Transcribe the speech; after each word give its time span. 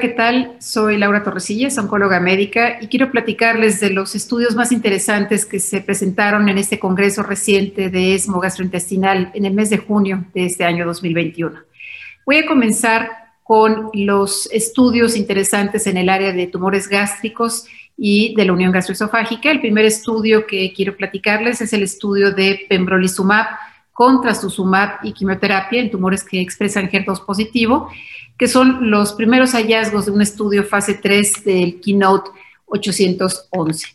¿qué 0.00 0.08
tal? 0.08 0.52
Soy 0.60 0.96
Laura 0.96 1.24
Torresillas, 1.24 1.76
oncóloga 1.76 2.20
médica, 2.20 2.78
y 2.80 2.86
quiero 2.86 3.10
platicarles 3.10 3.80
de 3.80 3.90
los 3.90 4.14
estudios 4.14 4.54
más 4.54 4.70
interesantes 4.70 5.44
que 5.44 5.58
se 5.58 5.80
presentaron 5.80 6.48
en 6.48 6.56
este 6.56 6.78
congreso 6.78 7.24
reciente 7.24 7.90
de 7.90 8.14
ESMO 8.14 8.38
gastrointestinal 8.38 9.32
en 9.34 9.44
el 9.44 9.54
mes 9.54 9.70
de 9.70 9.78
junio 9.78 10.24
de 10.34 10.46
este 10.46 10.64
año 10.64 10.86
2021. 10.86 11.58
Voy 12.24 12.36
a 12.36 12.46
comenzar 12.46 13.10
con 13.42 13.90
los 13.92 14.48
estudios 14.52 15.16
interesantes 15.16 15.86
en 15.88 15.96
el 15.96 16.08
área 16.08 16.32
de 16.32 16.46
tumores 16.46 16.88
gástricos 16.88 17.66
y 17.96 18.34
de 18.36 18.44
la 18.44 18.52
unión 18.52 18.70
gastroesofágica. 18.70 19.50
El 19.50 19.60
primer 19.60 19.84
estudio 19.84 20.46
que 20.46 20.72
quiero 20.74 20.96
platicarles 20.96 21.60
es 21.60 21.72
el 21.72 21.82
estudio 21.82 22.32
de 22.32 22.66
pembrolizumab 22.68 23.46
contra 23.98 24.30
trastuzumab 24.30 25.00
y 25.02 25.12
quimioterapia 25.12 25.80
en 25.80 25.90
tumores 25.90 26.22
que 26.22 26.40
expresan 26.40 26.88
HER2 26.88 27.26
positivo 27.26 27.90
que 28.38 28.46
son 28.46 28.92
los 28.92 29.12
primeros 29.14 29.54
hallazgos 29.54 30.06
de 30.06 30.12
un 30.12 30.22
estudio 30.22 30.62
fase 30.62 30.94
3 30.94 31.44
del 31.44 31.80
Keynote 31.80 32.30
811. 32.66 33.88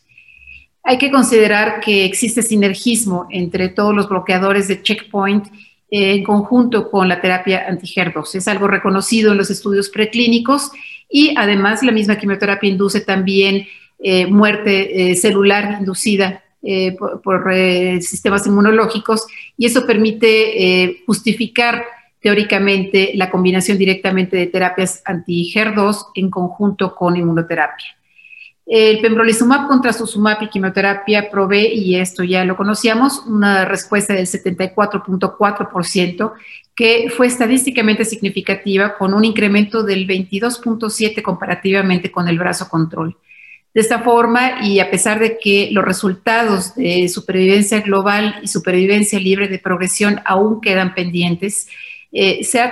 Hay 0.83 0.97
que 0.97 1.09
considerar 1.09 1.79
que 1.79 2.03
existe 2.03 2.41
sinergismo 2.41 3.27
entre 3.29 3.69
todos 3.69 3.95
los 3.95 4.09
bloqueadores 4.09 4.67
de 4.67 4.81
checkpoint 4.81 5.47
en 5.89 6.21
conjunto 6.25 6.91
con 6.91 7.07
la 7.07 7.21
terapia 7.21 7.65
anti-HER2. 7.69 8.35
Es 8.35 8.49
algo 8.49 8.67
reconocido 8.67 9.31
en 9.31 9.37
los 9.37 9.49
estudios 9.49 9.87
preclínicos 9.87 10.71
y 11.09 11.33
además 11.37 11.81
la 11.81 11.93
misma 11.93 12.17
quimioterapia 12.17 12.69
induce 12.69 12.99
también 12.99 13.67
eh, 13.99 14.25
muerte 14.25 15.11
eh, 15.11 15.15
celular 15.15 15.77
inducida 15.79 16.42
eh, 16.63 16.95
por, 16.97 17.21
por 17.21 17.53
sistemas 18.01 18.47
inmunológicos 18.47 19.27
y 19.57 19.65
eso 19.65 19.85
permite 19.85 21.03
justificar 21.05 21.83
teóricamente 22.23 23.11
la 23.15 23.29
combinación 23.29 23.77
directamente 23.77 24.37
de 24.37 24.47
terapias 24.47 25.03
anti-HER2 25.05 26.11
en 26.15 26.29
conjunto 26.29 26.95
con 26.95 27.17
inmunoterapia. 27.17 27.87
El 28.65 29.01
pembrolizumab 29.01 29.67
contra 29.67 29.91
susumab 29.91 30.41
y 30.41 30.47
quimioterapia 30.47 31.29
provee, 31.29 31.73
y 31.73 31.97
esto 31.97 32.23
ya 32.23 32.45
lo 32.45 32.55
conocíamos, 32.55 33.25
una 33.27 33.65
respuesta 33.65 34.13
del 34.13 34.25
74.4%, 34.25 36.31
que 36.73 37.11
fue 37.15 37.27
estadísticamente 37.27 38.05
significativa 38.05 38.97
con 38.97 39.13
un 39.13 39.25
incremento 39.25 39.83
del 39.83 40.07
22.7% 40.07 41.21
comparativamente 41.21 42.09
con 42.09 42.29
el 42.29 42.39
brazo 42.39 42.69
control. 42.69 43.17
De 43.73 43.81
esta 43.81 43.99
forma, 43.99 44.63
y 44.63 44.79
a 44.79 44.91
pesar 44.91 45.19
de 45.19 45.39
que 45.39 45.69
los 45.71 45.83
resultados 45.83 46.75
de 46.75 47.09
supervivencia 47.09 47.81
global 47.81 48.35
y 48.43 48.47
supervivencia 48.47 49.19
libre 49.19 49.47
de 49.47 49.57
progresión 49.57 50.21
aún 50.25 50.61
quedan 50.61 50.93
pendientes, 50.93 51.67
eh, 52.11 52.43
se, 52.43 52.61
ha 52.61 52.71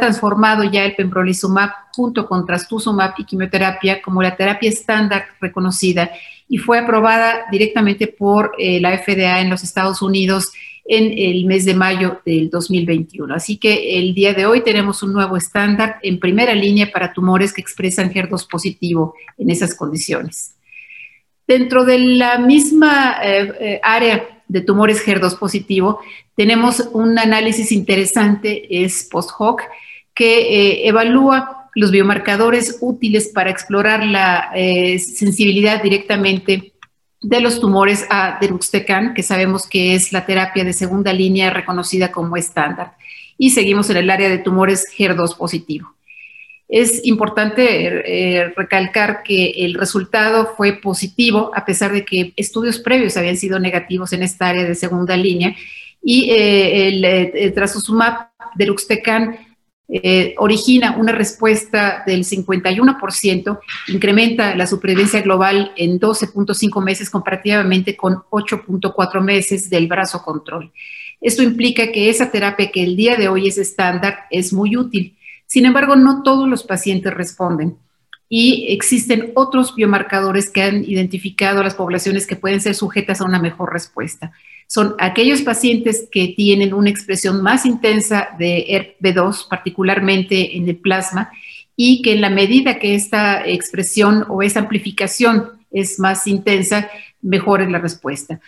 transformado 0.00 0.64
ya 0.64 0.84
el 0.84 0.96
pembrolizumab 0.96 1.70
junto 1.92 2.26
con 2.26 2.44
trastuzumab 2.44 3.14
y 3.16 3.24
quimioterapia 3.24 4.02
como 4.02 4.20
la 4.20 4.34
terapia 4.34 4.68
estándar 4.68 5.26
reconocida 5.40 6.10
y 6.48 6.58
fue 6.58 6.80
aprobada 6.80 7.44
directamente 7.52 8.08
por 8.08 8.52
eh, 8.58 8.80
la 8.80 8.98
FDA 8.98 9.40
en 9.40 9.50
los 9.50 9.62
Estados 9.62 10.02
Unidos 10.02 10.52
en 10.88 11.12
el 11.16 11.44
mes 11.44 11.66
de 11.66 11.74
mayo 11.74 12.20
del 12.24 12.48
2021. 12.48 13.34
Así 13.34 13.58
que 13.58 13.98
el 13.98 14.14
día 14.14 14.32
de 14.32 14.46
hoy 14.46 14.62
tenemos 14.62 15.02
un 15.02 15.12
nuevo 15.12 15.36
estándar 15.36 15.98
en 16.02 16.18
primera 16.18 16.54
línea 16.54 16.90
para 16.90 17.12
tumores 17.12 17.52
que 17.52 17.60
expresan 17.60 18.12
HER2 18.12 18.48
positivo 18.48 19.14
en 19.36 19.50
esas 19.50 19.74
condiciones. 19.74 20.54
Dentro 21.46 21.84
de 21.84 21.98
la 21.98 22.38
misma 22.38 23.16
eh, 23.22 23.80
área 23.82 24.42
de 24.48 24.62
tumores 24.62 25.06
HER2 25.06 25.38
positivo, 25.38 26.00
tenemos 26.34 26.80
un 26.92 27.18
análisis 27.18 27.70
interesante, 27.70 28.82
es 28.84 29.06
post-hoc, 29.10 29.62
que 30.14 30.40
eh, 30.40 30.88
evalúa 30.88 31.68
los 31.74 31.90
biomarcadores 31.90 32.78
útiles 32.80 33.28
para 33.28 33.50
explorar 33.50 34.04
la 34.04 34.50
eh, 34.54 34.98
sensibilidad 34.98 35.82
directamente 35.82 36.72
de 37.20 37.40
los 37.40 37.60
tumores 37.60 38.06
a 38.10 38.38
deruxtecan, 38.40 39.14
que 39.14 39.22
sabemos 39.22 39.66
que 39.66 39.94
es 39.94 40.12
la 40.12 40.24
terapia 40.24 40.64
de 40.64 40.72
segunda 40.72 41.12
línea 41.12 41.50
reconocida 41.50 42.12
como 42.12 42.36
estándar. 42.36 42.92
Y 43.36 43.50
seguimos 43.50 43.90
en 43.90 43.96
el 43.98 44.10
área 44.10 44.28
de 44.28 44.38
tumores 44.38 44.86
HER2 44.96 45.36
positivo. 45.36 45.94
Es 46.68 47.04
importante 47.06 47.64
eh, 48.04 48.52
recalcar 48.54 49.22
que 49.22 49.64
el 49.64 49.74
resultado 49.74 50.54
fue 50.56 50.74
positivo, 50.74 51.50
a 51.54 51.64
pesar 51.64 51.92
de 51.92 52.04
que 52.04 52.34
estudios 52.36 52.78
previos 52.78 53.16
habían 53.16 53.38
sido 53.38 53.58
negativos 53.58 54.12
en 54.12 54.22
esta 54.22 54.48
área 54.48 54.64
de 54.64 54.74
segunda 54.74 55.16
línea. 55.16 55.56
Y 56.02 56.30
eh, 56.30 56.88
el, 56.88 57.04
eh, 57.04 57.32
el 57.34 57.54
trastuzumab 57.54 58.28
deruxtecan 58.56 59.47
origina 60.36 60.96
una 60.98 61.12
respuesta 61.12 62.02
del 62.06 62.24
51%, 62.24 63.58
incrementa 63.88 64.54
la 64.54 64.66
supervivencia 64.66 65.22
global 65.22 65.72
en 65.76 65.98
12.5 65.98 66.82
meses 66.84 67.08
comparativamente 67.08 67.96
con 67.96 68.16
8.4 68.30 69.20
meses 69.22 69.70
del 69.70 69.86
brazo 69.86 70.22
control. 70.22 70.70
Esto 71.20 71.42
implica 71.42 71.90
que 71.90 72.10
esa 72.10 72.30
terapia 72.30 72.70
que 72.70 72.82
el 72.84 72.96
día 72.96 73.16
de 73.16 73.28
hoy 73.28 73.48
es 73.48 73.58
estándar 73.58 74.26
es 74.30 74.52
muy 74.52 74.76
útil 74.76 75.16
sin 75.48 75.64
embargo, 75.64 75.96
no 75.96 76.22
todos 76.22 76.46
los 76.46 76.62
pacientes 76.62 77.12
responden 77.12 77.78
y 78.28 78.66
existen 78.68 79.32
otros 79.34 79.74
biomarcadores 79.74 80.50
que 80.50 80.62
han 80.62 80.84
identificado 80.84 81.60
a 81.60 81.64
las 81.64 81.74
poblaciones 81.74 82.26
que 82.26 82.36
pueden 82.36 82.60
ser 82.60 82.74
sujetas 82.74 83.22
a 83.22 83.24
una 83.24 83.40
mejor 83.40 83.72
respuesta. 83.72 84.32
Son 84.68 84.94
aquellos 84.98 85.40
pacientes 85.40 86.06
que 86.12 86.34
tienen 86.36 86.74
una 86.74 86.90
expresión 86.90 87.42
más 87.42 87.64
intensa 87.64 88.28
de 88.38 88.94
ERB2, 89.00 89.48
particularmente 89.48 90.58
en 90.58 90.68
el 90.68 90.76
plasma, 90.76 91.30
y 91.74 92.02
que 92.02 92.12
en 92.12 92.20
la 92.20 92.28
medida 92.28 92.78
que 92.78 92.94
esta 92.94 93.46
expresión 93.48 94.26
o 94.28 94.42
esa 94.42 94.60
amplificación 94.60 95.52
es 95.70 95.98
más 95.98 96.26
intensa, 96.26 96.90
mejor 97.22 97.62
es 97.62 97.70
la 97.70 97.78
respuesta. 97.78 98.40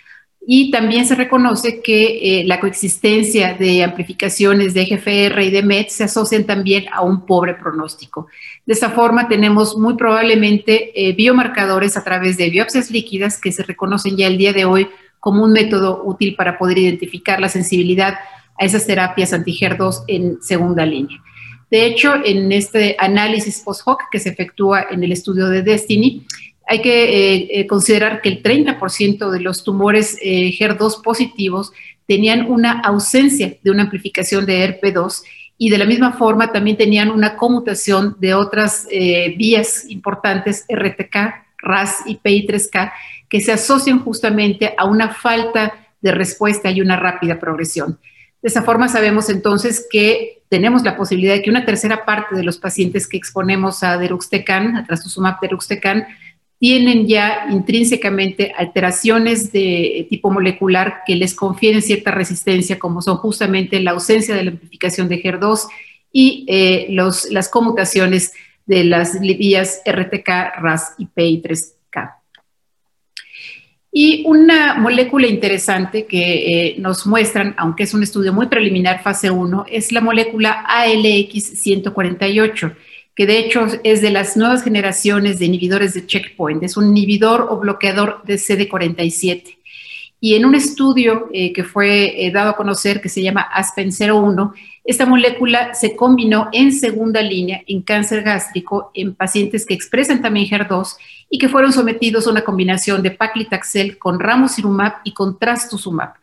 Y 0.46 0.70
también 0.70 1.06
se 1.06 1.14
reconoce 1.14 1.80
que 1.80 2.40
eh, 2.40 2.44
la 2.44 2.60
coexistencia 2.60 3.54
de 3.54 3.82
amplificaciones 3.82 4.74
de 4.74 4.84
GFR 4.84 5.42
y 5.42 5.50
de 5.50 5.62
MET 5.62 5.88
se 5.88 6.04
asocian 6.04 6.44
también 6.44 6.84
a 6.92 7.00
un 7.00 7.24
pobre 7.24 7.54
pronóstico. 7.54 8.26
De 8.66 8.74
esta 8.74 8.90
forma, 8.90 9.26
tenemos 9.26 9.78
muy 9.78 9.94
probablemente 9.94 10.92
eh, 10.94 11.14
biomarcadores 11.14 11.96
a 11.96 12.04
través 12.04 12.36
de 12.36 12.50
biopsias 12.50 12.90
líquidas 12.90 13.40
que 13.40 13.52
se 13.52 13.62
reconocen 13.62 14.18
ya 14.18 14.26
el 14.26 14.36
día 14.36 14.52
de 14.52 14.66
hoy 14.66 14.88
como 15.20 15.44
un 15.44 15.52
método 15.52 16.02
útil 16.04 16.34
para 16.34 16.58
poder 16.58 16.78
identificar 16.78 17.40
la 17.40 17.48
sensibilidad 17.48 18.14
a 18.58 18.64
esas 18.64 18.86
terapias 18.86 19.32
anti-HER2 19.32 20.04
en 20.08 20.42
segunda 20.42 20.84
línea. 20.84 21.18
De 21.70 21.86
hecho, 21.86 22.14
en 22.24 22.50
este 22.50 22.96
análisis 22.98 23.60
post-hoc 23.60 24.10
que 24.10 24.18
se 24.18 24.30
efectúa 24.30 24.86
en 24.90 25.04
el 25.04 25.12
estudio 25.12 25.46
de 25.48 25.62
Destiny, 25.62 26.26
hay 26.66 26.82
que 26.82 27.04
eh, 27.04 27.48
eh, 27.50 27.66
considerar 27.66 28.20
que 28.20 28.28
el 28.28 28.42
30% 28.42 29.30
de 29.30 29.40
los 29.40 29.64
tumores 29.64 30.16
eh, 30.22 30.52
HER2 30.52 31.02
positivos 31.02 31.72
tenían 32.06 32.50
una 32.50 32.80
ausencia 32.80 33.56
de 33.62 33.70
una 33.70 33.82
amplificación 33.82 34.46
de 34.46 34.80
ERP2 34.80 35.22
y 35.58 35.70
de 35.70 35.78
la 35.78 35.84
misma 35.84 36.12
forma 36.12 36.52
también 36.52 36.76
tenían 36.76 37.10
una 37.10 37.36
conmutación 37.36 38.16
de 38.18 38.34
otras 38.34 38.88
vías 39.36 39.84
importantes, 39.90 40.64
RTK, 40.68 41.16
RAS 41.58 41.98
y 42.06 42.16
PI3K, 42.16 42.92
que 43.30 43.40
se 43.40 43.52
asocian 43.52 44.00
justamente 44.00 44.74
a 44.76 44.84
una 44.84 45.14
falta 45.14 45.72
de 46.02 46.12
respuesta 46.12 46.70
y 46.70 46.82
una 46.82 46.96
rápida 46.96 47.38
progresión. 47.38 47.98
De 48.42 48.48
esa 48.48 48.62
forma 48.62 48.88
sabemos 48.88 49.30
entonces 49.30 49.86
que 49.90 50.42
tenemos 50.48 50.82
la 50.82 50.96
posibilidad 50.96 51.34
de 51.34 51.42
que 51.42 51.50
una 51.50 51.64
tercera 51.64 52.04
parte 52.04 52.34
de 52.34 52.42
los 52.42 52.58
pacientes 52.58 53.06
que 53.06 53.16
exponemos 53.16 53.82
a 53.82 53.96
deruxtecan, 53.98 54.76
a 54.76 54.84
trastuzumab 54.84 55.40
deruxtecan, 55.40 56.06
tienen 56.58 57.06
ya 57.06 57.46
intrínsecamente 57.50 58.52
alteraciones 58.56 59.52
de 59.52 60.06
tipo 60.10 60.30
molecular 60.30 61.02
que 61.06 61.16
les 61.16 61.34
confieren 61.34 61.80
cierta 61.80 62.10
resistencia, 62.10 62.78
como 62.78 63.00
son 63.00 63.16
justamente 63.16 63.80
la 63.80 63.92
ausencia 63.92 64.34
de 64.34 64.44
la 64.44 64.50
amplificación 64.50 65.08
de 65.08 65.22
HER2 65.22 65.68
y 66.12 66.44
eh, 66.48 66.86
las 66.90 67.48
conmutaciones 67.48 68.32
de 68.66 68.84
las 68.84 69.18
vías 69.20 69.80
RTK, 69.86 70.28
RAS 70.60 70.94
y 70.98 71.06
PI3K. 71.06 71.79
Y 73.92 74.22
una 74.26 74.74
molécula 74.74 75.26
interesante 75.26 76.06
que 76.06 76.68
eh, 76.68 76.76
nos 76.78 77.06
muestran, 77.06 77.56
aunque 77.58 77.82
es 77.82 77.92
un 77.92 78.04
estudio 78.04 78.32
muy 78.32 78.46
preliminar, 78.46 79.02
fase 79.02 79.30
1, 79.30 79.66
es 79.68 79.90
la 79.90 80.00
molécula 80.00 80.64
ALX148 80.68 82.76
que 83.20 83.26
de 83.26 83.38
hecho 83.38 83.66
es 83.84 84.00
de 84.00 84.10
las 84.10 84.38
nuevas 84.38 84.62
generaciones 84.62 85.38
de 85.38 85.44
inhibidores 85.44 85.92
de 85.92 86.06
checkpoint, 86.06 86.62
es 86.62 86.78
un 86.78 86.96
inhibidor 86.96 87.48
o 87.50 87.58
bloqueador 87.58 88.22
de 88.24 88.36
CD47. 88.36 89.58
Y 90.20 90.36
en 90.36 90.46
un 90.46 90.54
estudio 90.54 91.28
eh, 91.32 91.52
que 91.52 91.62
fue 91.62 92.24
eh, 92.24 92.30
dado 92.30 92.50
a 92.50 92.56
conocer 92.56 93.02
que 93.02 93.10
se 93.10 93.22
llama 93.22 93.46
ASPEN-01, 93.54 94.54
esta 94.84 95.06
molécula 95.06 95.74
se 95.74 95.94
combinó 95.94 96.48
en 96.52 96.72
segunda 96.72 97.20
línea 97.22 97.62
en 97.66 97.82
cáncer 97.82 98.22
gástrico 98.22 98.90
en 98.94 99.14
pacientes 99.14 99.66
que 99.66 99.74
expresan 99.74 100.22
también 100.22 100.46
HER2 100.46 100.96
y 101.28 101.38
que 101.38 101.48
fueron 101.48 101.72
sometidos 101.72 102.26
a 102.26 102.30
una 102.30 102.42
combinación 102.42 103.02
de 103.02 103.10
paclitaxel 103.10 103.98
con 103.98 104.18
ramucirumab 104.18 104.94
y 105.04 105.12
con 105.12 105.38
trastuzumab. 105.38 106.14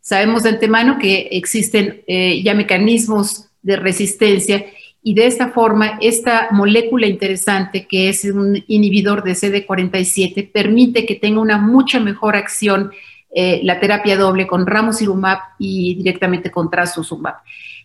Sabemos 0.00 0.42
de 0.42 0.50
antemano 0.50 0.98
que 0.98 1.28
existen 1.32 2.02
eh, 2.06 2.42
ya 2.42 2.54
mecanismos 2.54 3.46
de 3.62 3.76
resistencia 3.76 4.66
y 5.02 5.14
de 5.14 5.26
esta 5.26 5.48
forma 5.48 5.98
esta 6.00 6.48
molécula 6.52 7.06
interesante 7.06 7.86
que 7.86 8.08
es 8.08 8.24
un 8.24 8.62
inhibidor 8.68 9.24
de 9.24 9.32
CD47 9.32 10.50
permite 10.52 11.06
que 11.06 11.16
tenga 11.16 11.40
una 11.40 11.58
mucha 11.58 11.98
mejor 11.98 12.36
acción 12.36 12.92
eh, 13.34 13.60
la 13.62 13.80
terapia 13.80 14.16
doble 14.18 14.46
con 14.46 14.66
ramucirumab 14.66 15.38
y 15.58 15.94
directamente 15.94 16.50
con 16.50 16.70
trastuzumab. 16.70 17.36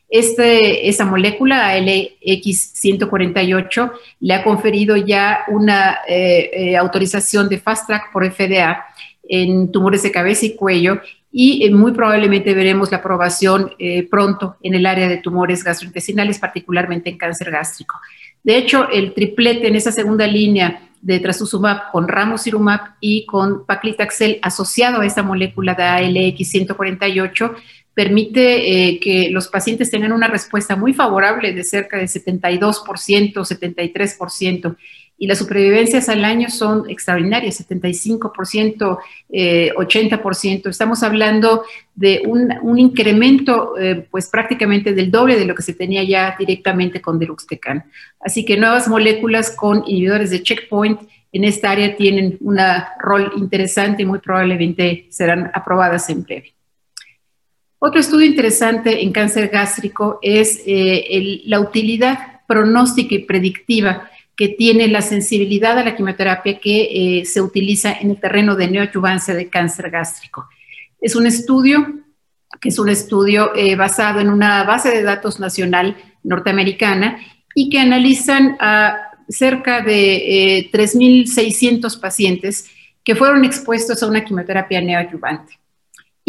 Este, 0.10 0.88
esa 0.88 1.06
molécula, 1.06 1.78
ALX148, 1.78 3.92
le 4.22 4.34
ha 4.34 4.44
conferido 4.44 4.96
ya 4.96 5.40
una 5.50 5.98
eh, 6.08 6.50
eh, 6.54 6.78
autorización 6.78 7.50
de 7.50 7.60
Fast 7.60 7.88
Track 7.88 8.14
por 8.14 8.26
FDA 8.26 8.86
en 9.28 9.70
tumores 9.70 10.04
de 10.04 10.12
cabeza 10.12 10.46
y 10.46 10.56
cuello 10.56 11.02
y 11.30 11.66
eh, 11.66 11.72
muy 11.72 11.92
probablemente 11.92 12.54
veremos 12.54 12.90
la 12.90 13.00
aprobación 13.00 13.74
pronto 14.10 14.56
en 14.64 14.76
el 14.76 14.86
área 14.86 15.10
de 15.10 15.18
tumores 15.18 15.62
gastrointestinales, 15.62 16.40
particularmente 16.40 17.10
en 17.10 17.18
cáncer 17.18 17.52
gástrico. 17.52 18.00
De 18.42 18.56
hecho, 18.56 18.88
el 18.90 19.14
triplete 19.14 19.68
en 19.68 19.76
esa 19.76 19.92
segunda 19.92 20.26
línea 20.26 20.88
de 21.02 21.20
trastuzumab 21.20 21.92
con 21.92 22.08
ramucirumab 22.08 22.96
y 23.00 23.26
con 23.26 23.66
paclitaxel 23.66 24.40
asociado 24.42 25.02
a 25.02 25.06
esta 25.06 25.22
molécula 25.22 25.74
de 25.74 25.84
ALX148 25.84 27.56
permite 27.98 28.90
eh, 28.90 29.00
que 29.00 29.32
los 29.32 29.48
pacientes 29.48 29.90
tengan 29.90 30.12
una 30.12 30.28
respuesta 30.28 30.76
muy 30.76 30.94
favorable 30.94 31.52
de 31.52 31.64
cerca 31.64 31.98
de 31.98 32.04
72%, 32.04 33.34
73%, 33.34 34.76
y 35.18 35.26
las 35.26 35.40
supervivencias 35.40 36.08
al 36.08 36.24
año 36.24 36.48
son 36.52 36.88
extraordinarias, 36.92 37.68
75%, 37.68 39.00
80%. 39.32 40.66
Eh, 40.68 40.70
Estamos 40.70 41.02
hablando 41.02 41.64
de 41.96 42.22
un, 42.28 42.78
incremento 42.78 43.76
eh, 43.80 44.06
pues 44.12 44.30
prácticamente 44.30 44.94
del 44.94 45.10
doble 45.10 45.40
de 45.40 45.46
lo 45.46 45.56
que 45.56 45.64
se 45.64 45.74
tenía 45.74 46.04
ya 46.04 46.36
directamente 46.38 47.02
con 47.02 47.18
Deluxtecan. 47.18 47.84
Así 48.20 48.46
que 48.46 48.58
nuevas 48.58 48.88
moléculas 48.88 49.50
con 49.50 49.84
inhibidores 49.88 50.30
de 50.30 50.44
checkpoint 50.44 51.02
en 51.32 51.44
esta 51.46 51.72
área 51.72 51.96
tienen 51.96 52.38
un 52.42 52.60
rol 53.00 53.32
interesante 53.38 54.04
y 54.04 54.06
muy 54.06 54.20
probablemente 54.20 55.08
serán 55.10 55.50
aprobadas 55.52 56.12
en 56.12 56.22
breve. 56.22 56.57
Otro 57.80 58.00
estudio 58.00 58.26
interesante 58.26 59.04
en 59.04 59.12
cáncer 59.12 59.50
gástrico 59.50 60.18
es 60.24 60.62
eh, 60.66 61.44
la 61.46 61.60
utilidad 61.60 62.42
pronóstica 62.48 63.14
y 63.14 63.20
predictiva 63.20 64.10
que 64.36 64.50
tiene 64.50 64.88
la 64.88 65.04
sensibilidad 65.04 65.78
a 65.78 65.84
la 65.84 65.96
quimioterapia 65.96 66.60
que 66.60 67.20
eh, 67.20 67.26
se 67.26 67.40
utiliza 67.40 67.94
en 67.94 68.12
el 68.12 68.20
terreno 68.20 68.56
de 68.56 68.68
neoadyuvancia 68.68 69.36
de 69.36 69.50
cáncer 69.50 69.92
gástrico. 69.92 70.48
Es 71.00 71.16
un 71.16 71.28
estudio 71.28 72.04
que 72.60 72.70
es 72.70 72.80
un 72.80 72.90
estudio 72.90 73.56
eh, 73.56 73.76
basado 73.76 74.22
en 74.22 74.30
una 74.30 74.64
base 74.64 74.90
de 74.90 75.04
datos 75.04 75.40
nacional 75.40 75.96
norteamericana 76.24 77.20
y 77.54 77.70
que 77.70 77.80
analizan 77.80 78.58
a 78.60 79.12
cerca 79.30 79.82
de 79.82 80.70
3.600 80.74 82.00
pacientes 82.00 82.72
que 83.04 83.16
fueron 83.16 83.46
expuestos 83.46 84.02
a 84.02 84.08
una 84.08 84.24
quimioterapia 84.24 84.82
neoadyuvante 84.82 85.60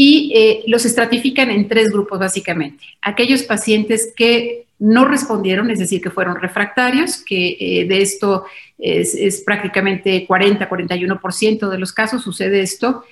y 0.01 0.31
eh, 0.33 0.63
los 0.69 0.85
estratifican 0.85 1.51
en 1.51 1.67
tres 1.67 1.91
grupos 1.91 2.21
básicamente. 2.21 2.85
Aquellos 3.03 3.43
pacientes 3.43 4.13
que 4.15 4.67
no 4.79 5.05
respondieron, 5.05 5.73
es 5.73 5.81
decir, 5.81 6.01
que 6.01 6.13
fueron 6.13 6.41
refractarios, 6.41 7.17
que 7.17 7.57
eh, 7.59 7.85
de 7.85 8.01
esto 8.01 8.45
es, 8.79 9.43
prácticamente 9.45 10.25
40-41% 10.25 11.69
de 11.69 11.79
los 11.79 11.93
casos 11.93 12.23
sucede 12.23 12.61
esto. 12.61 13.03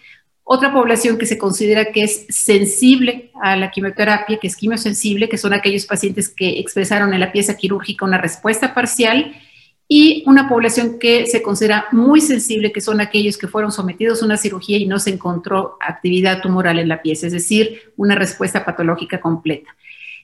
Otra 0.44 0.72
población 0.72 1.18
que 1.18 1.26
se 1.26 1.38
considera 1.38 1.86
que 1.86 2.04
es 2.04 2.24
sensible 2.28 3.32
a 3.42 3.56
la 3.56 3.72
quimioterapia, 3.72 4.38
que 4.38 4.46
es 4.46 4.54
quimiosensible, 4.54 5.28
que 5.28 5.38
son 5.38 5.54
aquellos 5.54 5.86
pacientes 5.86 6.28
que 6.28 6.60
expresaron 6.60 7.12
en 7.12 7.18
la 7.18 7.32
pieza 7.32 7.56
quirúrgica 7.56 8.04
una 8.04 8.18
respuesta 8.18 8.74
parcial 8.74 9.34
y 9.88 10.24
una 10.26 10.48
población 10.48 10.98
que 10.98 11.26
se 11.26 11.42
considera 11.42 11.86
muy 11.92 12.20
sensible, 12.20 12.72
que 12.72 12.80
son 12.80 13.00
aquellos 13.00 13.38
que 13.38 13.46
fueron 13.46 13.70
sometidos 13.70 14.20
a 14.20 14.24
una 14.24 14.36
cirugía 14.36 14.78
y 14.78 14.86
no 14.86 14.98
se 14.98 15.10
encontró 15.10 15.76
actividad 15.80 16.40
tumoral 16.40 16.78
en 16.78 16.88
la 16.88 17.02
pieza, 17.02 17.26
es 17.26 17.32
decir, 17.32 17.92
una 17.96 18.16
respuesta 18.16 18.64
patológica 18.64 19.20
completa. 19.20 19.76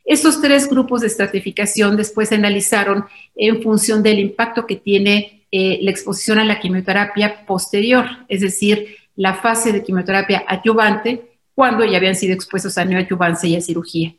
Estos 0.05 0.41
tres 0.41 0.69
grupos 0.69 1.03
de 1.03 1.07
estratificación 1.07 1.97
después 1.97 2.31
se 2.31 2.35
analizaron 2.35 3.05
en 3.37 3.63
función 3.63 4.03
del 4.03 4.19
impacto 4.19 4.67
que 4.67 4.77
tiene 4.77 5.47
eh, 5.53 5.79
la 5.83 5.91
exposición 5.91 6.41
a 6.41 6.45
la 6.45 6.59
quimioterapia 6.59 7.47
posterior, 7.47 8.07
es 8.29 8.41
decir, 8.41 8.97
la 9.15 9.35
fase 9.35 9.71
de 9.71 9.85
quimioterapia 9.85 10.45
adyuvante 10.49 11.33
cuando 11.55 11.85
ya 11.85 11.99
habían 11.99 12.17
sido 12.17 12.35
expuestos 12.35 12.79
a 12.79 12.85
neoadyuvancia 12.85 13.49
y 13.49 13.57
a 13.57 13.61
cirugía. 13.61 14.15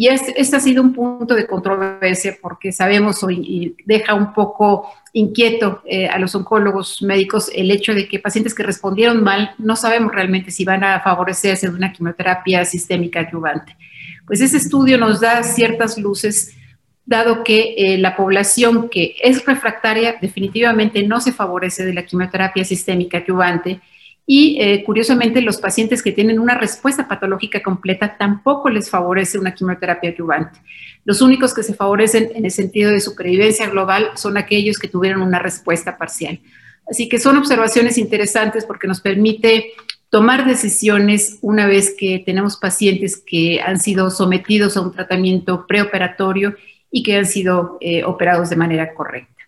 Y 0.00 0.08
este, 0.08 0.56
ha 0.56 0.60
sido 0.60 0.82
un 0.82 0.94
punto 0.94 1.34
de 1.34 1.46
controversia 1.46 2.38
porque 2.40 2.72
sabemos 2.72 3.22
y 3.28 3.76
deja 3.84 4.14
un 4.14 4.32
poco 4.32 4.90
inquieto 5.12 5.82
eh, 5.84 6.08
a 6.08 6.18
los 6.18 6.34
oncólogos 6.34 7.02
médicos 7.02 7.50
el 7.54 7.70
hecho 7.70 7.92
de 7.92 8.08
que 8.08 8.18
pacientes 8.18 8.54
que 8.54 8.62
respondieron 8.62 9.22
mal 9.22 9.50
no 9.58 9.76
sabemos 9.76 10.14
realmente 10.14 10.52
si 10.52 10.64
van 10.64 10.84
a 10.84 11.00
favorecerse 11.00 11.68
de 11.68 11.74
una 11.74 11.92
quimioterapia 11.92 12.64
sistémica 12.64 13.20
adyuvante. 13.20 13.76
Pues 14.26 14.40
ese 14.40 14.56
estudio 14.56 14.96
nos 14.96 15.20
da 15.20 15.42
ciertas 15.42 15.98
luces, 15.98 16.56
dado 17.04 17.44
que 17.44 17.74
eh, 17.76 17.98
la 17.98 18.16
población 18.16 18.88
que 18.88 19.16
es 19.22 19.44
refractaria 19.44 20.16
definitivamente 20.18 21.02
no 21.02 21.20
se 21.20 21.32
favorece 21.32 21.84
de 21.84 21.92
la 21.92 22.06
quimioterapia 22.06 22.64
sistémica 22.64 23.18
adyuvante 23.18 23.82
y 24.26 24.58
eh, 24.60 24.84
curiosamente, 24.84 25.40
los 25.40 25.58
pacientes 25.58 26.02
que 26.02 26.12
tienen 26.12 26.38
una 26.38 26.56
respuesta 26.56 27.08
patológica 27.08 27.62
completa 27.62 28.16
tampoco 28.16 28.70
les 28.70 28.88
favorece 28.88 29.38
una 29.38 29.54
quimioterapia 29.54 30.10
adyuvante. 30.10 30.60
Los 31.04 31.20
únicos 31.20 31.54
que 31.54 31.62
se 31.62 31.74
favorecen 31.74 32.30
en 32.34 32.44
el 32.44 32.50
sentido 32.50 32.90
de 32.90 33.00
supervivencia 33.00 33.68
global 33.68 34.10
son 34.14 34.36
aquellos 34.36 34.78
que 34.78 34.88
tuvieron 34.88 35.22
una 35.22 35.38
respuesta 35.38 35.98
parcial. 35.98 36.40
Así 36.88 37.08
que 37.08 37.18
son 37.18 37.36
observaciones 37.36 37.98
interesantes 37.98 38.64
porque 38.64 38.86
nos 38.86 39.00
permite 39.00 39.72
tomar 40.10 40.44
decisiones 40.44 41.38
una 41.40 41.66
vez 41.66 41.94
que 41.96 42.22
tenemos 42.24 42.56
pacientes 42.56 43.16
que 43.24 43.60
han 43.60 43.80
sido 43.80 44.10
sometidos 44.10 44.76
a 44.76 44.80
un 44.80 44.92
tratamiento 44.92 45.66
preoperatorio 45.66 46.56
y 46.90 47.02
que 47.02 47.16
han 47.16 47.26
sido 47.26 47.78
eh, 47.80 48.04
operados 48.04 48.50
de 48.50 48.56
manera 48.56 48.92
correcta. 48.94 49.39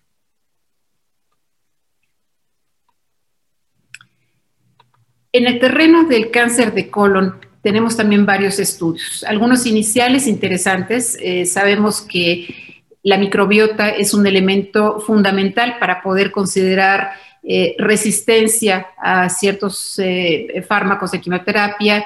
En 5.35 5.47
el 5.47 5.57
terreno 5.57 6.03
del 6.03 6.29
cáncer 6.29 6.75
de 6.75 6.91
colon 6.91 7.39
tenemos 7.63 7.97
también 7.97 8.23
varios 8.23 8.59
estudios, 8.59 9.25
algunos 9.27 9.65
iniciales 9.65 10.27
interesantes. 10.27 11.17
Eh, 11.19 11.47
sabemos 11.47 12.01
que 12.01 12.83
la 13.01 13.17
microbiota 13.17 13.89
es 13.89 14.13
un 14.13 14.27
elemento 14.27 14.99
fundamental 14.99 15.77
para 15.79 16.03
poder 16.03 16.31
considerar 16.31 17.13
eh, 17.41 17.73
resistencia 17.79 18.89
a 18.95 19.27
ciertos 19.27 19.97
eh, 19.97 20.63
fármacos 20.67 21.11
de 21.11 21.19
quimioterapia, 21.19 22.05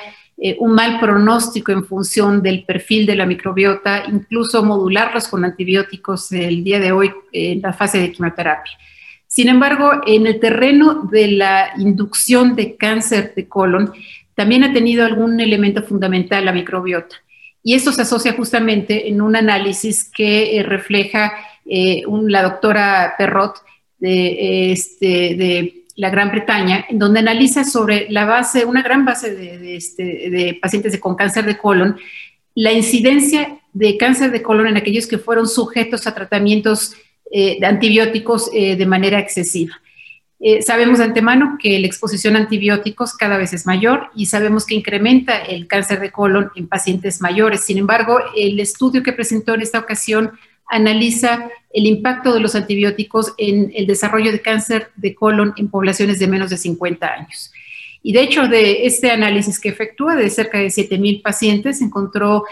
un 0.59 0.73
mal 0.73 0.99
pronóstico 0.99 1.71
en 1.71 1.83
función 1.83 2.43
del 2.43 2.63
perfil 2.63 3.07
de 3.07 3.15
la 3.15 3.25
microbiota, 3.25 4.03
incluso 4.07 4.63
modularlos 4.63 5.27
con 5.27 5.43
antibióticos 5.43 6.31
el 6.31 6.63
día 6.63 6.79
de 6.79 6.91
hoy 6.91 7.11
en 7.33 7.59
la 7.59 7.73
fase 7.73 7.97
de 7.99 8.11
quimioterapia. 8.11 8.77
Sin 9.37 9.49
embargo, 9.49 10.01
en 10.07 10.25
el 10.25 10.39
terreno 10.39 11.07
de 11.11 11.27
la 11.27 11.69
inducción 11.77 12.55
de 12.55 12.75
cáncer 12.75 13.35
de 13.35 13.47
colon, 13.47 13.93
también 14.33 14.63
ha 14.63 14.73
tenido 14.73 15.05
algún 15.05 15.39
elemento 15.39 15.83
fundamental 15.83 16.43
la 16.43 16.51
microbiota. 16.51 17.17
Y 17.61 17.75
esto 17.75 17.91
se 17.91 18.01
asocia 18.01 18.33
justamente 18.33 19.07
en 19.07 19.21
un 19.21 19.35
análisis 19.35 20.09
que 20.11 20.57
eh, 20.57 20.63
refleja 20.63 21.33
eh, 21.67 22.01
la 22.23 22.41
doctora 22.41 23.13
Perrot 23.15 23.57
de, 23.99 24.71
este, 24.71 25.05
de, 25.05 25.83
la 25.97 26.09
Gran 26.09 26.31
Bretaña, 26.31 26.87
en 26.89 26.97
donde 26.97 27.19
analiza 27.19 27.63
sobre 27.63 28.07
la 28.09 28.25
base, 28.25 28.65
una 28.65 28.81
gran 28.81 29.05
base 29.05 29.35
de, 29.35 29.75
este, 29.75 30.31
de 30.31 30.57
pacientes 30.59 30.99
con 30.99 31.15
cáncer 31.15 31.45
de 31.45 31.59
colon, 31.59 31.95
la 32.55 32.71
incidencia 32.71 33.59
de 33.71 33.97
cáncer 33.97 34.31
de 34.31 34.41
colon 34.41 34.65
en 34.65 34.77
aquellos 34.77 35.05
que 35.05 35.19
fueron 35.19 35.47
sujetos 35.47 36.07
a 36.07 36.15
tratamientos 36.15 36.95
eh, 37.31 37.57
de 37.59 37.65
antibióticos 37.65 38.49
eh, 38.53 38.75
de 38.75 38.85
manera 38.85 39.19
excesiva. 39.19 39.81
Eh, 40.39 40.61
sabemos 40.61 40.99
de 40.99 41.05
antemano 41.05 41.57
que 41.59 41.79
la 41.79 41.87
exposición 41.87 42.35
a 42.35 42.39
antibióticos 42.39 43.15
cada 43.15 43.37
vez 43.37 43.53
es 43.53 43.65
mayor 43.65 44.11
y 44.15 44.27
sabemos 44.27 44.67
que 44.67 44.75
incrementa 44.75 45.35
el 45.37 45.65
cáncer 45.65 45.99
de 45.99 46.11
colon 46.11 46.51
en 46.55 46.67
pacientes 46.67 47.21
mayores. 47.21 47.61
Sin 47.61 47.79
embargo, 47.79 48.19
el 48.35 48.59
estudio 48.59 49.01
que 49.01 49.13
presentó 49.13 49.55
en 49.55 49.61
esta 49.61 49.79
ocasión 49.79 50.33
analiza 50.67 51.49
el 51.73 51.87
impacto 51.87 52.33
de 52.33 52.39
los 52.39 52.53
antibióticos 52.53 53.33
en 53.37 53.71
el 53.73 53.87
desarrollo 53.87 54.31
de 54.31 54.41
cáncer 54.41 54.91
de 54.95 55.15
colon 55.15 55.53
en 55.57 55.69
poblaciones 55.69 56.19
de 56.19 56.27
menos 56.27 56.51
de 56.51 56.57
50 56.57 57.07
años. 57.07 57.51
Y 58.07 58.13
de 58.13 58.21
hecho, 58.21 58.47
de 58.47 58.85
este 58.85 59.11
análisis 59.11 59.59
que 59.59 59.67
efectúa 59.67 60.15
de 60.15 60.29
cerca 60.29 60.59
de 60.59 60.67
7.000 60.67 61.21
pacientes, 61.21 61.81
encontró 61.81 62.45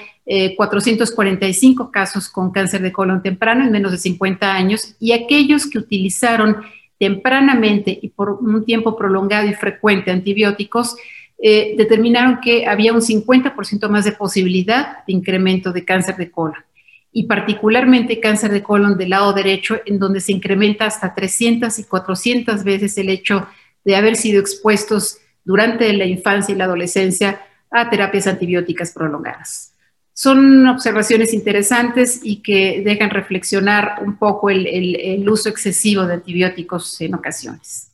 445 0.58 1.84
eh, 1.84 1.88
casos 1.94 2.28
con 2.28 2.52
cáncer 2.52 2.82
de 2.82 2.92
colon 2.92 3.24
temprano 3.24 3.64
en 3.64 3.72
menos 3.72 3.94
de 3.94 3.98
50 3.98 4.54
años 4.54 4.98
y 5.00 5.14
aquellos 5.14 5.70
que 5.70 5.78
utilizaron 5.78 6.58
tempranamente 7.00 7.98
y 8.02 8.10
por 8.10 8.32
un 8.32 8.66
tiempo 8.66 8.98
prolongado 8.98 9.48
y 9.48 9.54
frecuente 9.54 10.12
antibióticos, 10.12 10.98
eh, 11.42 11.76
determinaron 11.78 12.42
que 12.42 12.68
había 12.68 12.92
un 12.92 13.00
50% 13.00 13.88
más 13.88 14.04
de 14.04 14.12
posibilidad 14.12 15.06
de 15.08 15.14
incremento 15.14 15.72
de 15.72 15.86
cáncer 15.86 16.18
de 16.18 16.32
colon. 16.32 16.66
y 17.14 17.28
particularmente 17.28 18.20
cáncer 18.20 18.52
de 18.52 18.62
colon 18.62 18.98
del 18.98 19.12
lado 19.12 19.32
derecho, 19.32 19.78
en 19.86 20.00
donde 20.00 20.20
se 20.20 20.34
incrementa 20.34 20.86
hasta 20.86 21.16
300 21.16 21.80
y 21.80 21.86
400 21.86 22.66
veces 22.66 22.98
el 22.98 23.08
hecho 23.08 23.48
de 23.86 23.96
haber 23.96 24.18
sido 24.18 24.42
expuestos 24.42 25.20
durante 25.46 25.94
la 25.94 26.06
infancia 26.06 26.54
y 26.54 26.58
la 26.58 26.66
adolescencia 26.66 27.40
a 27.72 27.90
terapias 27.90 28.28
antibióticas 28.28 28.92
prolongadas. 28.92 29.74
Son 30.14 30.68
observaciones 30.68 31.34
interesantes 31.34 32.22
y 32.24 32.42
que 32.42 32.82
dejan 32.84 33.10
reflexionar 33.10 34.02
un 34.02 34.18
poco 34.18 34.50
el, 34.50 35.26
uso 35.30 35.50
excesivo 35.50 36.06
de 36.06 36.16
antibióticos 36.16 37.00
en 37.02 37.16
ocasiones. 37.16 37.92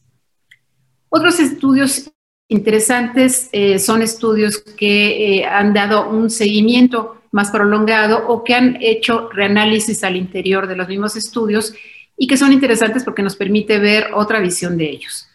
Otros 1.10 1.39
estudios 1.39 2.12
interesantes 2.48 3.50
eh, 3.51 3.79
son 3.79 4.01
estudios 4.01 4.60
que 4.60 5.39
eh, 5.39 5.46
han 5.46 5.74
dado 5.74 6.10
un 6.10 6.29
seguimiento 6.29 7.24
más 7.31 7.50
prolongado 7.50 8.27
o 8.27 8.43
que 8.43 8.53
han 8.53 8.77
hecho 8.81 9.29
reanálisis 9.29 10.03
al 10.03 10.15
interior 10.15 10.67
de 10.67 10.75
los 10.75 10.88
mismos 10.88 11.15
estudios 11.15 11.74
y 12.17 12.27
que 12.27 12.38
son 12.38 12.53
interesantes 12.53 13.03
porque 13.03 13.24
nos 13.24 13.36
permite 13.36 13.79
ver 13.79 14.10
otra 14.13 14.39
visión 14.39 14.77
de 14.77 14.89
ellos 14.89 15.31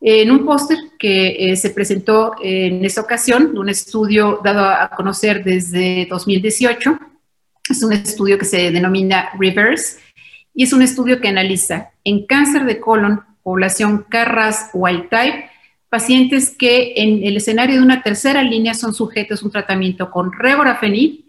en 0.00 0.30
un 0.30 0.46
póster 0.46 0.78
que 0.98 1.52
eh, 1.52 1.56
se 1.56 1.70
presentó 1.70 2.34
en 2.42 2.84
esta 2.84 3.02
ocasión, 3.02 3.56
un 3.56 3.68
estudio 3.68 4.40
dado 4.42 4.64
a 4.64 4.88
conocer 4.96 5.44
desde 5.44 6.06
2018. 6.08 6.98
Es 7.68 7.82
un 7.82 7.92
estudio 7.92 8.38
que 8.38 8.46
se 8.46 8.70
denomina 8.70 9.30
Reverse 9.38 9.98
y 10.54 10.64
es 10.64 10.72
un 10.72 10.82
estudio 10.82 11.20
que 11.20 11.28
analiza 11.28 11.90
en 12.02 12.26
cáncer 12.26 12.64
de 12.64 12.80
colon, 12.80 13.22
población 13.42 14.06
KRAS 14.08 14.70
wild 14.72 15.08
type, 15.10 15.50
pacientes 15.90 16.50
que 16.50 16.94
en 16.96 17.22
el 17.22 17.36
escenario 17.36 17.76
de 17.76 17.82
una 17.82 18.02
tercera 18.02 18.42
línea 18.42 18.74
son 18.74 18.94
sujetos 18.94 19.42
a 19.42 19.44
un 19.44 19.52
tratamiento 19.52 20.10
con 20.10 20.32
regorafenib 20.32 21.24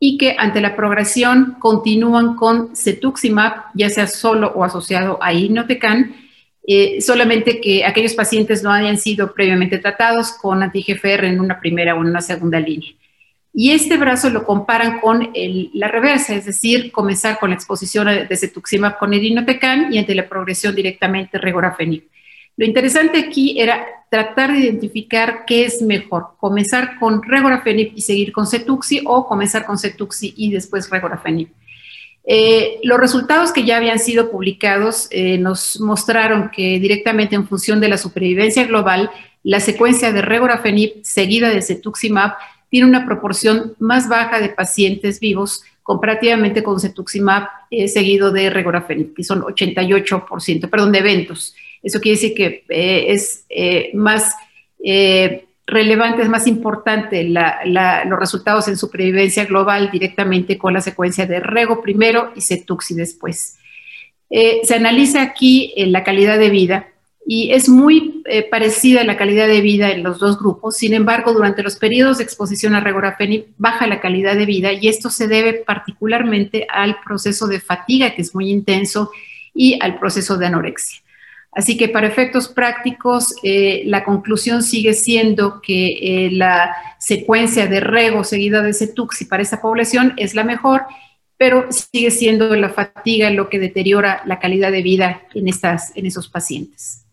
y 0.00 0.18
que 0.18 0.34
ante 0.38 0.60
la 0.60 0.76
progresión 0.76 1.56
continúan 1.58 2.36
con 2.36 2.74
cetuximab, 2.74 3.64
ya 3.74 3.90
sea 3.90 4.06
solo 4.06 4.52
o 4.54 4.64
asociado 4.64 5.18
a 5.22 5.32
irinotecan, 5.32 6.23
eh, 6.66 7.00
solamente 7.00 7.60
que 7.60 7.84
aquellos 7.84 8.14
pacientes 8.14 8.62
no 8.62 8.70
hayan 8.70 8.96
sido 8.96 9.34
previamente 9.34 9.78
tratados 9.78 10.32
con 10.32 10.62
anti-GFR 10.62 11.26
en 11.26 11.40
una 11.40 11.60
primera 11.60 11.94
o 11.94 12.00
en 12.00 12.08
una 12.08 12.22
segunda 12.22 12.58
línea. 12.58 12.90
Y 13.56 13.70
este 13.70 13.96
brazo 13.96 14.30
lo 14.30 14.44
comparan 14.44 14.98
con 15.00 15.30
la 15.74 15.88
reversa, 15.88 16.34
es 16.34 16.46
decir, 16.46 16.90
comenzar 16.90 17.38
con 17.38 17.50
la 17.50 17.56
exposición 17.56 18.08
de 18.28 18.36
cetuximab 18.36 18.98
con 18.98 19.14
irinotecan 19.14 19.94
y 19.94 19.98
ante 19.98 20.14
la 20.14 20.28
progresión 20.28 20.74
directamente 20.74 21.38
regorafenib. 21.38 22.02
Lo 22.56 22.64
interesante 22.64 23.18
aquí 23.18 23.60
era 23.60 23.86
tratar 24.10 24.52
de 24.52 24.60
identificar 24.60 25.44
qué 25.46 25.64
es 25.64 25.82
mejor, 25.82 26.30
comenzar 26.38 26.98
con 26.98 27.22
regorafenib 27.22 27.92
y 27.94 28.00
seguir 28.00 28.32
con 28.32 28.46
cetuxi 28.46 29.02
o 29.04 29.26
comenzar 29.26 29.64
con 29.64 29.78
cetuxi 29.78 30.34
y 30.36 30.50
después 30.50 30.90
regorafenib. 30.90 31.48
Eh, 32.26 32.80
los 32.82 32.98
resultados 32.98 33.52
que 33.52 33.64
ya 33.64 33.76
habían 33.76 33.98
sido 33.98 34.30
publicados 34.30 35.08
eh, 35.10 35.36
nos 35.36 35.78
mostraron 35.80 36.50
que 36.50 36.78
directamente 36.80 37.34
en 37.34 37.46
función 37.46 37.80
de 37.80 37.88
la 37.88 37.98
supervivencia 37.98 38.64
global, 38.64 39.10
la 39.42 39.60
secuencia 39.60 40.10
de 40.10 40.22
regorafenib 40.22 41.04
seguida 41.04 41.50
de 41.50 41.60
cetuximab 41.60 42.34
tiene 42.70 42.88
una 42.88 43.04
proporción 43.04 43.74
más 43.78 44.08
baja 44.08 44.40
de 44.40 44.48
pacientes 44.48 45.20
vivos 45.20 45.64
comparativamente 45.82 46.62
con 46.62 46.80
cetuximab 46.80 47.46
eh, 47.70 47.88
seguido 47.88 48.32
de 48.32 48.48
regorafenib, 48.48 49.14
que 49.14 49.22
son 49.22 49.42
88%, 49.42 50.70
perdón, 50.70 50.92
de 50.92 50.98
eventos. 51.00 51.54
Eso 51.82 52.00
quiere 52.00 52.16
decir 52.16 52.34
que 52.34 52.64
es 52.68 53.44
más 53.92 54.34
relevante, 55.66 56.22
es 56.22 56.28
más 56.28 56.46
importante 56.46 57.24
los 57.24 58.18
resultados 58.18 58.68
en 58.68 58.76
supervivencia 58.76 59.44
global 59.46 59.90
directamente 59.90 60.58
con 60.58 60.74
la 60.74 60.80
secuencia 60.80 61.26
de 61.26 61.40
Rego 61.40 61.80
primero 61.82 62.32
y 62.34 62.42
Cetuxi 62.42 62.94
después. 62.94 63.56
Eh, 64.30 64.60
se 64.64 64.74
analiza 64.74 65.22
aquí 65.22 65.72
eh, 65.76 65.86
la 65.86 66.02
calidad 66.02 66.38
de 66.38 66.50
vida 66.50 66.88
y 67.26 67.52
es 67.52 67.68
muy 67.68 68.22
eh, 68.26 68.42
parecida 68.42 69.04
la 69.04 69.16
calidad 69.16 69.46
de 69.46 69.60
vida 69.60 69.90
en 69.90 70.02
los 70.02 70.18
dos 70.18 70.38
grupos. 70.38 70.76
Sin 70.76 70.92
embargo, 70.92 71.32
durante 71.32 71.62
los 71.62 71.76
periodos 71.76 72.18
de 72.18 72.24
exposición 72.24 72.74
a 72.74 72.80
regorafenib 72.80 73.46
baja 73.56 73.86
la 73.86 74.00
calidad 74.00 74.36
de 74.36 74.44
vida 74.44 74.72
y 74.72 74.88
esto 74.88 75.08
se 75.08 75.28
debe 75.28 75.54
particularmente 75.54 76.66
al 76.68 76.96
proceso 77.04 77.46
de 77.46 77.60
fatiga 77.60 78.14
que 78.14 78.22
es 78.22 78.34
muy 78.34 78.50
intenso 78.50 79.10
y 79.54 79.78
al 79.80 79.98
proceso 79.98 80.36
de 80.36 80.46
anorexia. 80.46 81.03
Así 81.54 81.76
que 81.76 81.88
para 81.88 82.08
efectos 82.08 82.48
prácticos, 82.48 83.36
eh, 83.44 83.82
la 83.86 84.02
conclusión 84.02 84.62
sigue 84.62 84.92
siendo 84.92 85.60
que 85.62 86.26
eh, 86.26 86.30
la 86.32 86.74
secuencia 86.98 87.66
de 87.68 87.78
rego 87.78 88.24
seguida 88.24 88.60
de 88.60 88.74
cetuxi 88.74 89.26
para 89.26 89.42
esa 89.42 89.60
población 89.60 90.14
es 90.16 90.34
la 90.34 90.42
mejor, 90.42 90.82
pero 91.36 91.70
sigue 91.70 92.10
siendo 92.10 92.54
la 92.56 92.70
fatiga 92.70 93.30
lo 93.30 93.48
que 93.48 93.60
deteriora 93.60 94.22
la 94.26 94.40
calidad 94.40 94.72
de 94.72 94.82
vida 94.82 95.22
en, 95.32 95.46
estas, 95.46 95.96
en 95.96 96.06
esos 96.06 96.28
pacientes. 96.28 97.04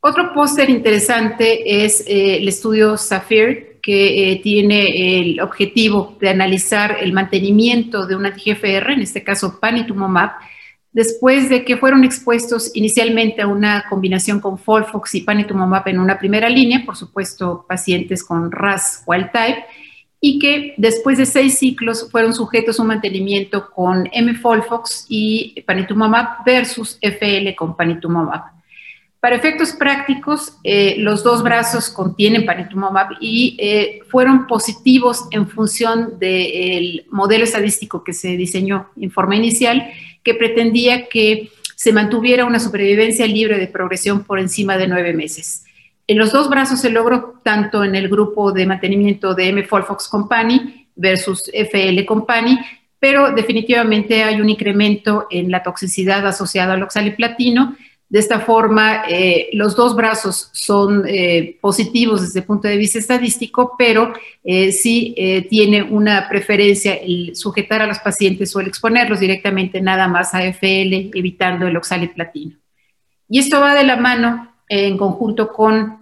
Otro 0.00 0.32
póster 0.32 0.70
interesante 0.70 1.84
es 1.84 2.00
eh, 2.08 2.38
el 2.38 2.48
estudio 2.48 2.96
SAFIR, 2.96 3.72
que 3.82 4.40
tiene 4.44 5.18
el 5.18 5.40
objetivo 5.40 6.16
de 6.20 6.28
analizar 6.28 6.98
el 7.00 7.12
mantenimiento 7.12 8.06
de 8.06 8.14
una 8.14 8.30
GFR, 8.30 8.92
en 8.92 9.00
este 9.00 9.24
caso 9.24 9.58
panitumomab, 9.58 10.30
después 10.92 11.48
de 11.48 11.64
que 11.64 11.76
fueron 11.76 12.04
expuestos 12.04 12.70
inicialmente 12.74 13.42
a 13.42 13.46
una 13.46 13.84
combinación 13.88 14.40
con 14.40 14.58
Folfox 14.58 15.14
y 15.14 15.22
Panitumumab 15.22 15.88
en 15.88 15.98
una 15.98 16.18
primera 16.18 16.48
línea, 16.48 16.82
por 16.84 16.96
supuesto 16.96 17.64
pacientes 17.68 18.22
con 18.22 18.52
RAS 18.52 19.02
wild 19.06 19.30
type, 19.32 19.64
y 20.20 20.38
que 20.38 20.74
después 20.76 21.18
de 21.18 21.26
seis 21.26 21.58
ciclos 21.58 22.08
fueron 22.10 22.32
sujetos 22.32 22.78
a 22.78 22.82
un 22.82 22.88
mantenimiento 22.88 23.70
con 23.70 24.08
M-Folfox 24.12 25.06
y 25.08 25.60
Panitumumab 25.66 26.44
versus 26.44 26.98
FL 27.00 27.54
con 27.56 27.76
Panitumumab. 27.76 28.62
Para 29.22 29.36
efectos 29.36 29.70
prácticos, 29.72 30.58
eh, 30.64 30.96
los 30.98 31.22
dos 31.22 31.44
brazos 31.44 31.90
contienen 31.90 32.44
panitumumab 32.44 33.10
y 33.20 33.56
eh, 33.60 34.00
fueron 34.10 34.48
positivos 34.48 35.28
en 35.30 35.46
función 35.46 36.18
del 36.18 37.06
modelo 37.08 37.44
estadístico 37.44 38.02
que 38.02 38.14
se 38.14 38.36
diseñó 38.36 38.88
en 39.00 39.12
forma 39.12 39.36
inicial, 39.36 39.92
que 40.22 40.34
pretendía 40.34 41.08
que 41.08 41.50
se 41.76 41.92
mantuviera 41.92 42.44
una 42.44 42.60
supervivencia 42.60 43.26
libre 43.26 43.58
de 43.58 43.66
progresión 43.66 44.24
por 44.24 44.38
encima 44.38 44.76
de 44.76 44.86
nueve 44.86 45.12
meses. 45.12 45.64
En 46.06 46.18
los 46.18 46.32
dos 46.32 46.48
brazos 46.48 46.80
se 46.80 46.90
logró 46.90 47.40
tanto 47.42 47.84
en 47.84 47.94
el 47.94 48.08
grupo 48.08 48.52
de 48.52 48.66
mantenimiento 48.66 49.34
de 49.34 49.48
M-Folfox 49.48 50.08
Company 50.08 50.86
versus 50.94 51.50
FL 51.52 52.04
Company, 52.04 52.58
pero 52.98 53.32
definitivamente 53.32 54.22
hay 54.22 54.40
un 54.40 54.48
incremento 54.48 55.26
en 55.30 55.50
la 55.50 55.62
toxicidad 55.62 56.26
asociada 56.26 56.74
al 56.74 56.82
oxaliplatino, 56.82 57.76
de 58.12 58.18
esta 58.18 58.40
forma, 58.40 59.04
eh, 59.08 59.48
los 59.54 59.74
dos 59.74 59.96
brazos 59.96 60.50
son 60.52 61.04
eh, 61.08 61.56
positivos 61.62 62.20
desde 62.20 62.40
el 62.40 62.44
punto 62.44 62.68
de 62.68 62.76
vista 62.76 62.98
estadístico, 62.98 63.74
pero 63.78 64.12
eh, 64.44 64.70
sí 64.70 65.16
tiene 65.48 65.82
una 65.82 66.28
preferencia 66.28 66.92
el 66.92 67.34
sujetar 67.34 67.80
a 67.80 67.86
los 67.86 68.00
pacientes 68.00 68.54
o 68.54 68.60
el 68.60 68.66
exponerlos 68.66 69.18
directamente 69.18 69.80
nada 69.80 70.08
más 70.08 70.34
a 70.34 70.44
FL, 70.44 71.10
evitando 71.14 71.66
el 71.66 71.74
oxaliplatino. 71.74 72.58
Y 73.30 73.38
esto 73.38 73.60
va 73.60 73.74
de 73.74 73.84
la 73.84 73.96
mano 73.96 74.56
en 74.68 74.98
conjunto 74.98 75.50
con 75.50 76.01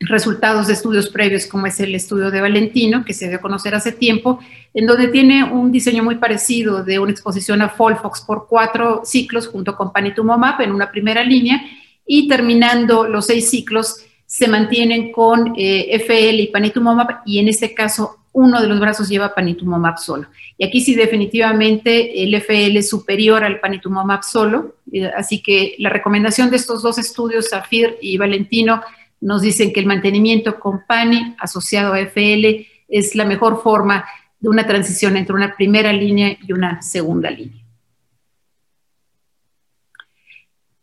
resultados 0.00 0.66
de 0.66 0.72
estudios 0.72 1.10
previos, 1.10 1.46
como 1.46 1.66
es 1.66 1.78
el 1.78 1.94
estudio 1.94 2.30
de 2.30 2.40
Valentino, 2.40 3.04
que 3.04 3.12
se 3.12 3.28
dio 3.28 3.36
a 3.36 3.40
conocer 3.40 3.74
hace 3.74 3.92
tiempo, 3.92 4.40
en 4.72 4.86
donde 4.86 5.08
tiene 5.08 5.44
un 5.44 5.70
diseño 5.70 6.02
muy 6.02 6.16
parecido 6.16 6.82
de 6.82 6.98
una 6.98 7.12
exposición 7.12 7.60
a 7.60 7.68
Folfox 7.68 8.22
por 8.22 8.46
cuatro 8.48 9.02
ciclos 9.04 9.46
junto 9.46 9.76
con 9.76 9.92
panitumomab 9.92 10.62
en 10.62 10.72
una 10.72 10.90
primera 10.90 11.22
línea 11.22 11.62
y 12.06 12.28
terminando 12.28 13.06
los 13.06 13.26
seis 13.26 13.50
ciclos 13.50 14.04
se 14.24 14.48
mantienen 14.48 15.12
con 15.12 15.54
eh, 15.56 15.88
FL 15.96 16.40
y 16.40 16.46
panitumomab 16.46 17.20
y 17.26 17.38
en 17.38 17.48
este 17.48 17.74
caso 17.74 18.16
uno 18.32 18.60
de 18.62 18.68
los 18.68 18.80
brazos 18.80 19.08
lleva 19.08 19.34
panitumomab 19.34 19.98
solo. 19.98 20.28
Y 20.56 20.64
aquí 20.64 20.80
sí 20.80 20.94
definitivamente 20.94 22.22
el 22.22 22.34
FL 22.34 22.78
es 22.78 22.88
superior 22.88 23.44
al 23.44 23.60
panitumomab 23.60 24.22
solo, 24.22 24.76
eh, 24.92 25.10
así 25.16 25.42
que 25.42 25.74
la 25.78 25.90
recomendación 25.90 26.48
de 26.48 26.56
estos 26.56 26.82
dos 26.82 26.96
estudios, 26.98 27.50
Zafir 27.50 27.98
y 28.00 28.16
Valentino, 28.16 28.82
nos 29.20 29.42
dicen 29.42 29.72
que 29.72 29.80
el 29.80 29.86
mantenimiento 29.86 30.58
con 30.58 30.84
PANI 30.86 31.36
asociado 31.38 31.92
a 31.92 32.00
FL 32.00 32.66
es 32.88 33.14
la 33.14 33.24
mejor 33.24 33.62
forma 33.62 34.04
de 34.38 34.48
una 34.48 34.66
transición 34.66 35.16
entre 35.16 35.34
una 35.34 35.54
primera 35.54 35.92
línea 35.92 36.36
y 36.46 36.52
una 36.52 36.80
segunda 36.82 37.30
línea. 37.30 37.62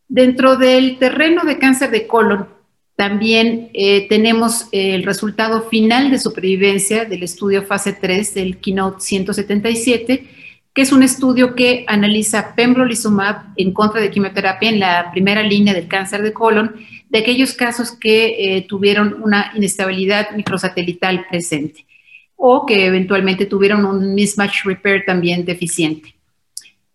Dentro 0.08 0.56
del 0.56 1.00
terreno 1.00 1.44
de 1.44 1.58
cáncer 1.58 1.91
de 1.91 2.08
colon, 2.08 2.48
también 2.96 3.70
eh, 3.74 4.08
tenemos 4.08 4.70
el 4.72 5.03
resultado 5.03 5.70
final 5.70 6.10
de 6.10 6.17
supervivencia 6.17 7.06
del 7.06 7.24
estudio 7.24 7.63
fase 7.63 7.94
3 7.94 8.34
del 8.34 8.58
Keynote 8.58 9.01
177, 9.01 10.27
que 10.77 10.84
es 10.84 10.91
un 10.91 11.01
estudio 11.01 11.55
que 11.55 11.86
analiza 11.88 12.53
pembrolizumab 12.53 13.46
en 13.55 13.74
contra 13.74 14.00
de 14.00 14.12
quimioterapia 14.12 14.69
en 14.69 14.79
la 14.79 15.10
primera 15.12 15.41
línea 15.41 15.74
del 15.74 15.88
cáncer 15.88 16.22
de 16.22 16.34
colon 16.34 16.75
de 17.10 17.17
aquellos 17.17 17.55
casos 17.55 17.93
que 17.93 18.57
eh, 18.57 18.62
tuvieron 18.62 19.19
una 19.24 19.51
inestabilidad 19.55 20.29
microsatelital 20.36 21.25
presente. 21.31 21.84
o 22.36 22.63
que 22.67 22.86
eventualmente 22.86 23.48
tuvieron 23.48 23.86
un 23.86 24.13
mismatch 24.13 24.65
repair 24.65 25.03
también 25.03 25.43
deficiente. 25.46 26.13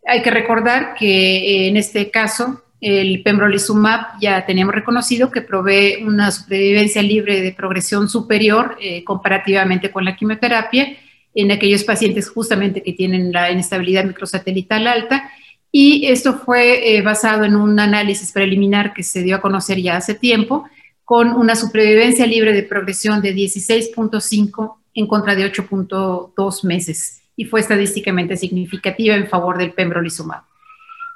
Hay 0.06 0.22
que 0.22 0.30
recordar 0.30 0.94
que 0.94 1.38
eh, 1.38 1.66
en 1.66 1.76
este 1.76 2.08
caso 2.08 2.62
el 2.80 3.20
pembrolizumab 3.24 4.20
ya 4.20 4.46
tenemos 4.46 4.72
reconocido 4.72 5.32
que 5.32 5.42
provee 5.42 6.04
una 6.04 6.30
supervivencia 6.30 7.02
libre 7.02 7.40
de 7.40 7.50
progresión 7.50 8.08
superior 8.08 8.76
eh, 8.80 9.02
comparativamente 9.02 9.90
con 9.90 10.04
la 10.04 10.14
quimioterapia 10.14 10.96
en 11.34 11.50
aquellos 11.50 11.84
pacientes 11.84 12.28
justamente 12.28 12.82
que 12.82 12.92
tienen 12.92 13.32
la 13.32 13.50
inestabilidad 13.50 14.04
microsatelital 14.04 14.86
alta 14.86 15.30
y 15.74 16.06
esto 16.06 16.34
fue 16.34 16.96
eh, 16.96 17.00
basado 17.00 17.44
en 17.44 17.56
un 17.56 17.80
análisis 17.80 18.30
preliminar 18.30 18.92
que 18.92 19.02
se 19.02 19.22
dio 19.22 19.36
a 19.36 19.40
conocer 19.40 19.80
ya 19.80 19.96
hace 19.96 20.14
tiempo, 20.14 20.68
con 21.02 21.30
una 21.30 21.56
supervivencia 21.56 22.26
libre 22.26 22.52
de 22.52 22.62
progresión 22.62 23.22
de 23.22 23.34
16.5 23.34 24.76
en 24.94 25.06
contra 25.06 25.34
de 25.34 25.50
8.2 25.50 26.64
meses, 26.64 27.22
y 27.34 27.46
fue 27.46 27.60
estadísticamente 27.60 28.36
significativa 28.36 29.14
en 29.14 29.26
favor 29.26 29.56
del 29.56 29.72
pembrolizumab. 29.72 30.42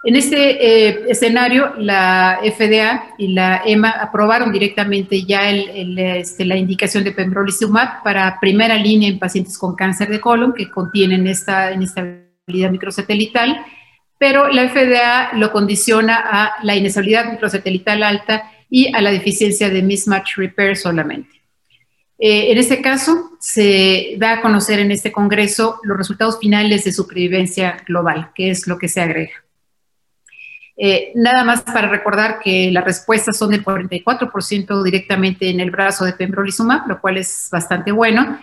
En 0.07 0.17
este 0.17 0.89
eh, 0.89 1.05
escenario, 1.09 1.75
la 1.79 2.39
FDA 2.43 3.15
y 3.19 3.29
la 3.35 3.63
EMA 3.67 3.91
aprobaron 3.91 4.53
directamente 4.53 5.25
ya 5.25 5.51
este, 5.51 6.45
la 6.45 6.57
indicación 6.57 7.05
de 7.05 7.13
pembrolizumab 7.13 8.03
para 8.03 8.39
primera 8.41 8.77
línea 8.77 9.09
en 9.09 9.19
pacientes 9.19 9.59
con 9.59 9.75
cáncer 9.75 10.09
de 10.09 10.21
colon 10.21 10.55
que 10.55 10.71
contienen 10.71 11.27
esta 11.27 11.73
inestabilidad 11.73 12.71
microsatelital 12.71 13.67
pero 14.19 14.49
la 14.49 14.69
FDA 14.69 15.33
lo 15.35 15.53
condiciona 15.53 16.17
a 16.17 16.55
la 16.63 16.75
inestabilidad 16.75 17.31
microsatelital 17.31 18.03
alta 18.03 18.51
y 18.71 18.95
a 18.95 19.01
la 19.01 19.11
deficiencia 19.11 19.69
de 19.69 19.83
mismatch 19.83 20.37
repair 20.37 20.77
solamente. 20.77 21.31
Eh, 22.19 22.51
en 22.51 22.59
este 22.59 22.81
caso, 22.81 23.33
se 23.39 24.15
da 24.17 24.35
a 24.35 24.41
conocer 24.41 24.79
en 24.79 24.91
este 24.91 25.13
Congreso 25.13 25.81
los 25.83 25.99
resultados 25.99 26.39
finales 26.39 26.85
de 26.85 26.93
supervivencia 26.93 27.83
global, 27.87 28.31
que 28.35 28.51
es 28.51 28.67
lo 28.67 28.79
que 28.79 28.89
se 28.89 29.03
agrega. 29.03 29.46
Eh, 30.79 31.13
nada 31.15 31.43
más 31.45 31.63
para 31.63 31.89
recordar 31.89 32.39
que 32.39 32.71
las 32.71 32.85
respuestas 32.85 33.37
son 33.39 33.51
del 33.51 33.65
44% 33.65 34.83
directamente 34.83 35.49
en 35.49 35.61
el 35.61 35.71
brazo 35.71 36.05
de 36.05 36.13
pembrolizumab, 36.13 36.87
lo 36.87 37.01
cual 37.01 37.17
es 37.17 37.49
bastante 37.51 37.93
bueno. 37.93 38.39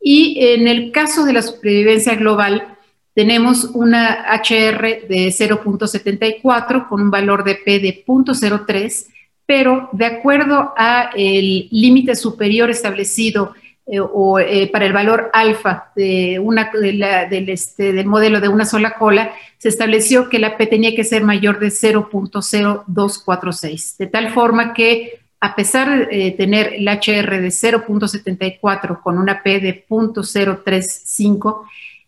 Y 0.00 0.38
en 0.40 0.68
el 0.68 0.92
caso 0.92 1.24
de 1.24 1.32
la 1.32 1.42
supervivencia 1.42 2.14
global, 2.14 2.76
tenemos 3.14 3.64
una 3.64 4.26
HR 4.32 5.08
de 5.08 5.28
0.74 5.28 6.88
con 6.88 7.00
un 7.00 7.10
valor 7.10 7.42
de 7.42 7.56
P 7.56 7.80
de 7.80 8.04
0.03, 8.06 9.06
pero 9.44 9.88
de 9.92 10.06
acuerdo 10.06 10.74
a 10.76 11.10
el 11.16 11.68
límite 11.72 12.14
superior 12.14 12.70
establecido 12.70 13.54
eh, 13.90 14.00
o, 14.00 14.38
eh, 14.38 14.68
para 14.70 14.84
el 14.84 14.92
valor 14.92 15.30
alfa 15.32 15.92
de 15.96 16.38
una, 16.38 16.70
del, 16.70 17.48
este, 17.48 17.94
del 17.94 18.04
modelo 18.04 18.38
de 18.38 18.48
una 18.48 18.66
sola 18.66 18.96
cola, 18.98 19.32
se 19.56 19.70
estableció 19.70 20.28
que 20.28 20.38
la 20.38 20.58
P 20.58 20.66
tenía 20.66 20.94
que 20.94 21.04
ser 21.04 21.24
mayor 21.24 21.58
de 21.58 21.68
0.0246, 21.68 23.96
de 23.96 24.06
tal 24.06 24.30
forma 24.34 24.74
que 24.74 25.20
a 25.40 25.56
pesar 25.56 26.06
de 26.06 26.32
tener 26.32 26.74
el 26.74 26.86
HR 26.86 27.40
de 27.40 27.48
0.74 27.48 29.00
con 29.00 29.16
una 29.16 29.42
P 29.42 29.58
de 29.58 29.86
0.035, 29.88 31.62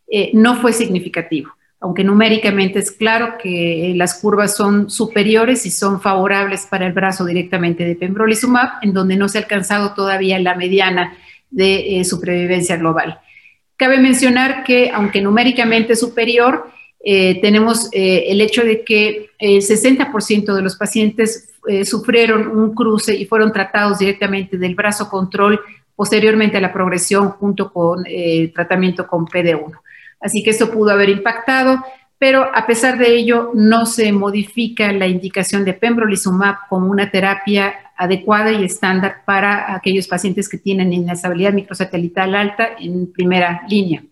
eh, 0.08 0.32
no 0.34 0.56
fue 0.56 0.74
significativo, 0.74 1.50
aunque 1.80 2.04
numéricamente 2.04 2.80
es 2.80 2.90
claro 2.90 3.38
que 3.42 3.94
las 3.96 4.20
curvas 4.20 4.54
son 4.54 4.90
superiores 4.90 5.64
y 5.64 5.70
son 5.70 6.02
favorables 6.02 6.66
para 6.66 6.86
el 6.86 6.92
brazo 6.92 7.24
directamente 7.24 7.84
de 7.84 7.94
pembrolizumab, 7.94 8.68
en 8.82 8.92
donde 8.92 9.16
no 9.16 9.30
se 9.30 9.38
ha 9.38 9.40
alcanzado 9.40 9.94
todavía 9.94 10.38
la 10.38 10.56
mediana 10.56 11.16
de 11.50 12.00
eh, 12.00 12.04
supervivencia 12.04 12.76
global. 12.76 13.20
Cabe 13.76 13.98
mencionar 13.98 14.62
que, 14.62 14.90
aunque 14.90 15.20
numéricamente 15.20 15.96
superior, 15.96 16.70
eh, 17.02 17.40
tenemos 17.40 17.88
el 17.92 18.40
hecho 18.42 18.62
de 18.62 18.84
que 18.84 19.30
el 19.38 19.62
60% 19.62 20.54
de 20.54 20.62
los 20.62 20.76
pacientes 20.76 21.48
sufrieron 21.84 22.48
un 22.48 22.74
cruce 22.74 23.14
y 23.14 23.24
fueron 23.26 23.52
tratados 23.52 23.98
directamente 23.98 24.58
del 24.58 24.74
brazo 24.74 25.08
control 25.08 25.60
posteriormente 25.94 26.58
a 26.58 26.60
la 26.60 26.72
progresión 26.72 27.30
junto 27.30 27.72
con 27.72 28.04
tratamiento 28.54 29.06
con 29.06 29.26
PD1. 29.26 29.78
Así 30.20 30.42
que 30.42 30.50
esto 30.50 30.70
pudo 30.70 30.90
haber 30.90 31.08
impactado, 31.08 31.82
pero 32.18 32.50
a 32.54 32.66
pesar 32.66 32.98
de 32.98 33.14
ello 33.16 33.50
no 33.54 33.86
se 33.86 34.12
modifica 34.12 34.92
la 34.92 35.06
indicación 35.06 35.64
de 35.64 35.72
pembrolizumab 35.72 36.68
como 36.68 36.90
una 36.90 37.10
terapia 37.10 37.89
adecuada 38.00 38.50
y 38.50 38.64
estándar 38.64 39.24
para 39.26 39.74
aquellos 39.74 40.08
pacientes 40.08 40.48
que 40.48 40.56
tienen 40.56 40.90
inestabilidad 40.90 41.52
microsatelital 41.52 42.34
alta 42.34 42.70
en 42.78 43.12
primera 43.12 43.62
línea. 43.68 44.02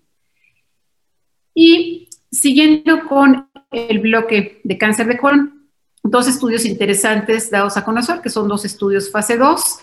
Y 1.54 2.10
siguiendo 2.30 3.08
con 3.08 3.48
el 3.72 3.98
bloque 4.00 4.60
de 4.62 4.76
cáncer 4.76 5.06
de 5.06 5.16
colon, 5.16 5.70
dos 6.02 6.28
estudios 6.28 6.66
interesantes 6.66 7.50
dados 7.50 7.78
a 7.78 7.84
conocer, 7.84 8.20
que 8.20 8.28
son 8.28 8.46
dos 8.46 8.66
estudios 8.66 9.10
fase 9.10 9.38
2. 9.38 9.78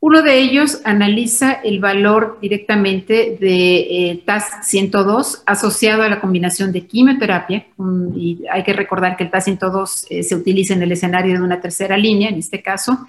Uno 0.00 0.22
de 0.22 0.38
ellos 0.38 0.80
analiza 0.84 1.52
el 1.52 1.80
valor 1.80 2.38
directamente 2.40 3.36
de 3.38 3.76
eh, 4.10 4.22
TAS-102 4.24 5.42
asociado 5.44 6.02
a 6.02 6.08
la 6.08 6.20
combinación 6.20 6.72
de 6.72 6.86
quimioterapia, 6.86 7.66
y 8.16 8.42
hay 8.50 8.64
que 8.64 8.72
recordar 8.72 9.18
que 9.18 9.24
el 9.24 9.30
TAS-102 9.30 10.06
eh, 10.08 10.22
se 10.22 10.34
utiliza 10.34 10.72
en 10.72 10.82
el 10.82 10.92
escenario 10.92 11.34
de 11.34 11.42
una 11.42 11.60
tercera 11.60 11.98
línea, 11.98 12.30
en 12.30 12.38
este 12.38 12.62
caso, 12.62 13.06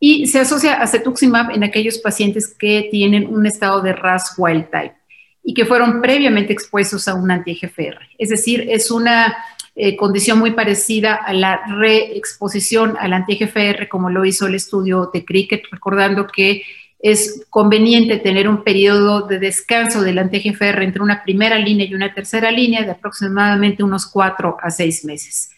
y 0.00 0.26
se 0.26 0.40
asocia 0.40 0.74
a 0.74 0.86
cetuximab 0.86 1.50
en 1.50 1.64
aquellos 1.64 1.98
pacientes 1.98 2.54
que 2.56 2.88
tienen 2.90 3.26
un 3.26 3.46
estado 3.46 3.80
de 3.80 3.92
RAS 3.92 4.34
wild 4.36 4.70
type 4.70 4.94
y 5.42 5.54
que 5.54 5.64
fueron 5.64 6.00
previamente 6.00 6.52
expuestos 6.52 7.08
a 7.08 7.14
un 7.14 7.30
anti-EGFR. 7.30 7.98
Es 8.18 8.28
decir, 8.28 8.66
es 8.68 8.90
una 8.90 9.36
eh, 9.74 9.96
condición 9.96 10.38
muy 10.38 10.52
parecida 10.52 11.14
a 11.14 11.32
la 11.32 11.62
reexposición 11.66 12.96
al 12.98 13.12
anti-GFR, 13.12 13.88
como 13.88 14.10
lo 14.10 14.24
hizo 14.24 14.46
el 14.46 14.54
estudio 14.54 15.10
de 15.12 15.24
Cricket, 15.24 15.62
recordando 15.70 16.26
que 16.26 16.62
es 17.00 17.46
conveniente 17.48 18.18
tener 18.18 18.48
un 18.48 18.64
periodo 18.64 19.22
de 19.22 19.38
descanso 19.38 20.02
del 20.02 20.18
anti-GFR 20.18 20.82
entre 20.82 21.02
una 21.02 21.22
primera 21.22 21.56
línea 21.58 21.86
y 21.86 21.94
una 21.94 22.12
tercera 22.12 22.50
línea 22.50 22.82
de 22.82 22.90
aproximadamente 22.90 23.84
unos 23.84 24.06
cuatro 24.06 24.56
a 24.60 24.70
seis 24.70 25.04
meses. 25.04 25.50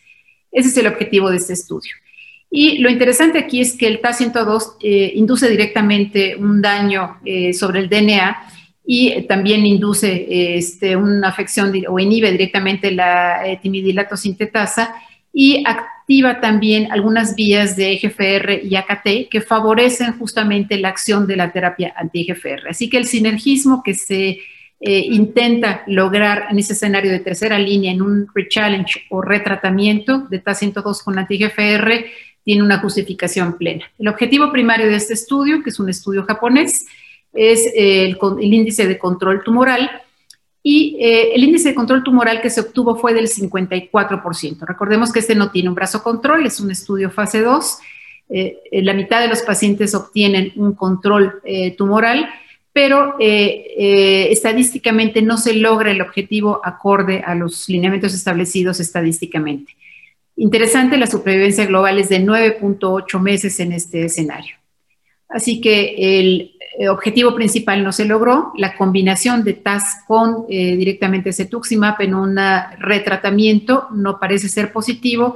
Ese 0.52 0.68
es 0.68 0.76
el 0.76 0.86
objetivo 0.86 1.30
de 1.30 1.38
este 1.38 1.54
estudio. 1.54 1.92
Y 2.50 2.78
lo 2.78 2.90
interesante 2.90 3.38
aquí 3.38 3.60
es 3.60 3.76
que 3.76 3.86
el 3.86 4.00
TAS-102 4.00 4.76
eh, 4.82 5.12
induce 5.14 5.48
directamente 5.48 6.34
un 6.34 6.60
daño 6.60 7.18
eh, 7.24 7.52
sobre 7.52 7.78
el 7.80 7.88
DNA 7.88 8.36
y 8.84 9.22
también 9.22 9.64
induce 9.66 10.56
este, 10.56 10.96
una 10.96 11.28
afección 11.28 11.72
o 11.88 11.98
inhibe 12.00 12.32
directamente 12.32 12.90
la 12.90 13.46
eh, 13.46 13.60
timidilato 13.62 14.16
sintetasa 14.16 14.94
y 15.32 15.62
activa 15.64 16.40
también 16.40 16.90
algunas 16.90 17.36
vías 17.36 17.76
de 17.76 17.92
EGFR 17.92 18.64
y 18.64 18.74
AKT 18.74 19.28
que 19.30 19.40
favorecen 19.40 20.18
justamente 20.18 20.76
la 20.76 20.88
acción 20.88 21.28
de 21.28 21.36
la 21.36 21.52
terapia 21.52 21.94
anti-EGFR. 21.96 22.68
Así 22.68 22.90
que 22.90 22.96
el 22.96 23.06
sinergismo 23.06 23.82
que 23.84 23.94
se 23.94 24.40
eh, 24.80 24.98
intenta 24.98 25.84
lograr 25.86 26.46
en 26.50 26.58
ese 26.58 26.72
escenario 26.72 27.12
de 27.12 27.20
tercera 27.20 27.58
línea 27.58 27.92
en 27.92 28.02
un 28.02 28.26
rechallenge 28.34 29.02
o 29.10 29.20
retratamiento 29.22 30.26
de 30.30 30.42
TAS-102 30.42 31.04
con 31.04 31.18
anti-EGFR 31.18 32.06
tiene 32.44 32.62
una 32.62 32.78
justificación 32.78 33.58
plena. 33.58 33.84
El 33.98 34.08
objetivo 34.08 34.50
primario 34.50 34.86
de 34.86 34.96
este 34.96 35.14
estudio, 35.14 35.62
que 35.62 35.70
es 35.70 35.78
un 35.78 35.88
estudio 35.88 36.24
japonés, 36.24 36.86
es 37.32 37.70
el, 37.74 38.18
índice 38.40 38.86
de 38.86 38.98
control 38.98 39.42
tumoral 39.44 39.90
y 40.62 40.96
eh, 41.00 41.34
el 41.34 41.44
índice 41.44 41.70
de 41.70 41.74
control 41.74 42.02
tumoral 42.02 42.40
que 42.40 42.50
se 42.50 42.60
obtuvo 42.60 42.96
fue 42.96 43.14
del 43.14 43.28
54%. 43.28 44.66
Recordemos 44.66 45.12
que 45.12 45.20
este 45.20 45.34
no 45.34 45.50
tiene 45.50 45.68
un 45.68 45.74
brazo 45.74 46.02
control, 46.02 46.46
es 46.46 46.60
un 46.60 46.70
estudio 46.70 47.10
fase 47.10 47.40
2. 47.40 47.78
Eh, 48.30 48.58
la 48.82 48.94
mitad 48.94 49.20
de 49.20 49.28
los 49.28 49.42
pacientes 49.42 49.94
obtienen 49.94 50.52
un 50.56 50.74
control 50.74 51.40
eh, 51.44 51.76
tumoral, 51.76 52.28
pero 52.72 53.16
estadísticamente 53.18 55.22
no 55.22 55.38
se 55.38 55.54
logra 55.54 55.90
el 55.90 56.00
objetivo 56.00 56.60
acorde 56.62 57.20
a 57.26 57.34
los 57.34 57.68
lineamientos 57.68 58.14
establecidos 58.14 58.78
estadísticamente. 58.78 59.74
Interesante, 60.40 60.96
la 60.96 61.06
supervivencia 61.06 61.66
global 61.66 61.98
es 61.98 62.08
de 62.08 62.24
9.8 62.24 63.20
meses 63.20 63.60
en 63.60 63.72
este 63.72 64.06
escenario. 64.06 64.56
Así 65.28 65.60
que 65.60 66.18
el 66.18 66.52
eh, 66.78 66.88
objetivo 66.88 67.34
principal 67.34 67.84
no 67.84 67.92
se 67.92 68.06
logró. 68.06 68.50
La 68.56 68.74
combinación 68.74 69.44
de 69.44 69.52
TAS 69.52 69.98
con 70.08 70.46
eh, 70.48 70.76
directamente 70.76 71.34
cetuximab 71.34 72.00
en 72.00 72.14
un 72.14 72.38
retratamiento 72.78 73.88
no 73.92 74.18
parece 74.18 74.48
ser 74.48 74.72
positivo, 74.72 75.34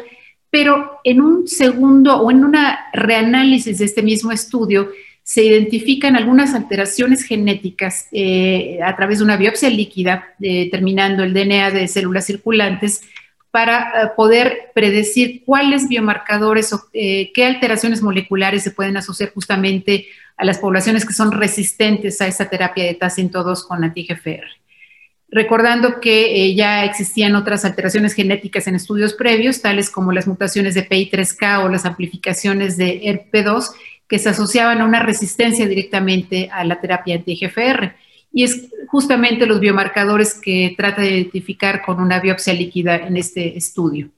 pero 0.48 1.00
en 1.04 1.20
un 1.20 1.46
segundo 1.48 2.22
o 2.22 2.30
en 2.30 2.42
una 2.42 2.86
reanálisis 2.94 3.80
de 3.80 3.84
este 3.84 4.02
mismo 4.02 4.32
estudio 4.32 4.88
se 5.22 5.44
identifican 5.44 6.16
algunas 6.16 6.54
alteraciones 6.54 7.24
genéticas 7.24 8.08
eh, 8.10 8.78
a 8.82 8.96
través 8.96 9.18
de 9.18 9.24
una 9.24 9.36
biopsia 9.36 9.68
líquida, 9.68 10.34
determinando 10.38 11.22
el 11.24 11.34
DNA 11.34 11.72
de 11.72 11.88
células 11.88 12.24
circulantes 12.24 13.02
para 13.54 14.14
poder 14.16 14.72
predecir 14.74 15.44
cuáles 15.44 15.86
biomarcadores 15.86 16.72
o 16.72 16.88
qué 16.92 17.46
alteraciones 17.46 18.02
moleculares 18.02 18.64
se 18.64 18.72
pueden 18.72 18.96
asociar 18.96 19.30
justamente 19.32 20.08
a 20.36 20.44
las 20.44 20.58
poblaciones 20.58 21.06
que 21.06 21.12
son 21.12 21.30
resistentes 21.30 22.20
a 22.20 22.26
esta 22.26 22.50
terapia 22.50 22.82
de 22.82 22.94
TAS 22.94 23.14
2 23.16 23.64
con 23.64 23.84
anti-GFR. 23.84 24.42
Recordando 25.28 26.00
que 26.00 26.46
eh, 26.46 26.56
ya 26.56 26.84
existían 26.84 27.36
otras 27.36 27.64
alteraciones 27.64 28.14
genéticas 28.14 28.66
en 28.66 28.74
estudios 28.74 29.14
previos, 29.14 29.62
tales 29.62 29.88
como 29.88 30.10
las 30.10 30.26
mutaciones 30.26 30.74
de 30.74 30.88
PI3K 30.88 31.64
o 31.64 31.68
las 31.68 31.84
amplificaciones 31.84 32.76
de 32.76 33.02
ERP2, 33.02 33.70
que 34.08 34.18
se 34.18 34.30
asociaban 34.30 34.80
a 34.80 34.84
una 34.84 34.98
resistencia 34.98 35.68
directamente 35.68 36.50
a 36.52 36.64
la 36.64 36.80
terapia 36.80 37.14
anti-GFR. 37.14 37.94
Y 38.34 38.42
es 38.42 38.68
justamente 38.88 39.46
los 39.46 39.60
biomarcadores 39.60 40.34
que 40.34 40.74
trata 40.76 41.00
de 41.00 41.12
identificar 41.12 41.82
con 41.82 42.00
una 42.00 42.20
biopsia 42.20 42.52
líquida 42.52 42.96
en 42.96 43.16
este 43.16 43.56
estudio. 43.56 44.10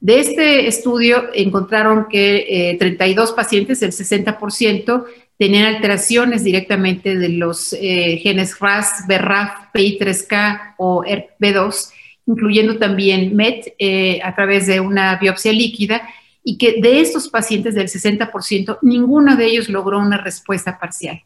De 0.00 0.20
este 0.20 0.66
estudio 0.66 1.30
encontraron 1.32 2.08
que 2.10 2.76
32 2.78 3.30
eh, 3.30 3.32
pacientes, 3.34 3.80
el 3.80 3.92
60%, 3.92 5.04
tenían 5.38 5.74
alteraciones 5.76 6.44
directamente 6.44 7.16
de 7.16 7.30
los 7.30 7.72
eh, 7.72 8.18
genes 8.22 8.58
RAS, 8.58 9.04
BRAF, 9.08 9.72
PI3K 9.72 10.74
o 10.76 11.04
ERP2, 11.04 11.90
incluyendo 12.26 12.76
también 12.76 13.34
MET 13.34 13.74
eh, 13.78 14.20
a 14.22 14.34
través 14.34 14.66
de 14.66 14.80
una 14.80 15.16
biopsia 15.16 15.52
líquida, 15.52 16.02
y 16.42 16.58
que 16.58 16.80
de 16.82 17.00
estos 17.00 17.28
pacientes 17.28 17.74
del 17.74 17.88
60%, 17.88 18.78
ninguno 18.82 19.36
de 19.36 19.46
ellos 19.46 19.70
logró 19.70 19.98
una 19.98 20.18
respuesta 20.18 20.78
parcial. 20.78 21.22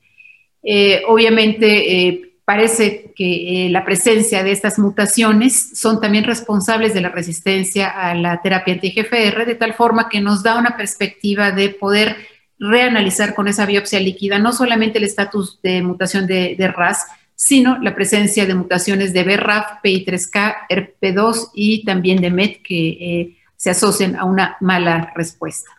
Obviamente, 1.07 2.29
parece 2.49 3.13
que 3.15 3.67
eh, 3.67 3.69
la 3.69 3.85
presencia 3.85 4.43
de 4.43 4.53
estas 4.53 4.79
mutaciones 4.79 5.79
son 5.79 6.01
también 6.01 6.25
responsables 6.25 6.95
de 6.95 7.03
la 7.03 7.11
resistencia 7.11 7.89
a 7.89 8.15
la 8.15 8.41
terapia 8.41 8.73
anti-GFR, 8.73 9.45
de 9.45 9.55
tal 9.55 9.75
forma 9.75 10.09
que 10.09 10.23
nos 10.23 10.43
da 10.43 10.57
una 10.57 10.75
perspectiva 10.75 11.51
de 11.51 11.69
poder 11.69 12.17
reanalizar 12.59 13.35
con 13.35 13.49
esa 13.49 13.67
biopsia 13.67 14.01
líquida 14.01 14.39
no 14.39 14.55
solamente 14.55 14.97
el 14.97 15.05
estatus 15.05 15.61
de 15.63 15.83
mutación 15.83 16.27
de, 16.27 16.73
RAS, 16.75 17.05
sino 17.35 17.77
la 17.83 17.95
presencia 17.95 18.47
de 18.47 18.55
mutaciones 18.55 19.13
de 19.13 19.25
BRAF, 19.25 19.83
PI3K, 19.85 20.55
ERP2 20.71 21.51
y 21.53 21.85
también 21.85 22.23
de 22.23 22.31
MET 22.31 22.63
que 22.63 22.89
eh, 22.89 23.37
se 23.57 23.69
asocian 23.69 24.17
a 24.17 24.25
una 24.25 24.57
mala 24.63 25.13
respuesta. 25.15 25.78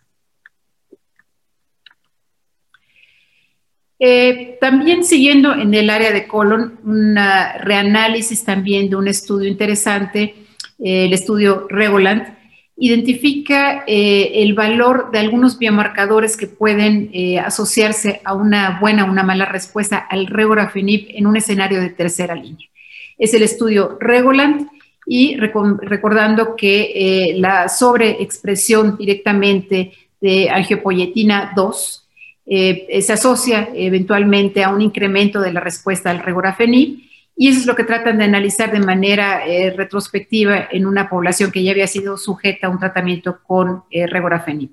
Eh, 4.01 4.57
también 4.61 5.03
siguiendo 5.03 5.53
en 5.53 5.73
el 5.73 5.89
área 5.89 6.11
de 6.11 6.25
colon, 6.25 6.79
un 6.85 7.15
reanálisis 7.15 8.45
también 8.45 8.89
de 8.89 8.95
un 8.95 9.09
estudio 9.09 9.49
interesante, 9.49 10.35
eh, 10.79 11.05
el 11.05 11.13
estudio 11.13 11.67
Regoland, 11.69 12.37
identifica 12.77 13.83
eh, 13.85 14.31
el 14.35 14.53
valor 14.53 15.11
de 15.11 15.19
algunos 15.19 15.59
biomarcadores 15.59 16.37
que 16.37 16.47
pueden 16.47 17.11
asociarse 17.43 18.21
a 18.23 18.33
una 18.33 18.79
buena 18.79 19.03
o 19.03 19.11
una 19.11 19.23
mala 19.23 19.43
respuesta 19.43 19.97
al 19.97 20.27
regorafenib 20.27 21.07
en 21.09 21.27
un 21.27 21.35
escenario 21.35 21.81
de 21.81 21.89
tercera 21.89 22.35
línea. 22.35 22.69
Es 23.17 23.33
el 23.33 23.43
estudio 23.43 23.97
Regoland 23.99 24.69
y 25.05 25.35
recordando 25.35 26.55
que 26.55 27.35
la 27.37 27.67
sobreexpresión 27.67 28.95
directamente 28.95 29.91
de 30.21 30.49
angiopoyetina 30.49 31.51
2 31.53 32.08
eh, 32.51 33.03
se 33.03 33.13
asocia 33.13 33.69
eventualmente 33.75 34.63
a 34.63 34.69
un 34.69 34.81
incremento 34.81 35.39
de 35.39 35.53
la 35.53 35.59
respuesta 35.59 36.09
al 36.09 36.17
regorafenib 36.17 36.97
y 37.37 37.47
eso 37.47 37.59
es 37.59 37.67
lo 37.67 37.75
que 37.75 37.83
tratan 37.83 38.17
de 38.17 38.23
analizar 38.23 38.71
de 38.71 38.79
manera 38.79 39.45
eh, 39.45 39.69
retrospectiva 39.69 40.67
en 40.71 40.87
una 40.87 41.09
población 41.09 41.51
que 41.51 41.61
ya 41.61 41.69
había 41.69 41.85
sido 41.85 42.17
sujeta 42.17 42.65
a 42.65 42.71
un 42.71 42.79
tratamiento 42.79 43.37
con 43.45 43.83
eh, 43.91 44.07
regorafenib. 44.07 44.71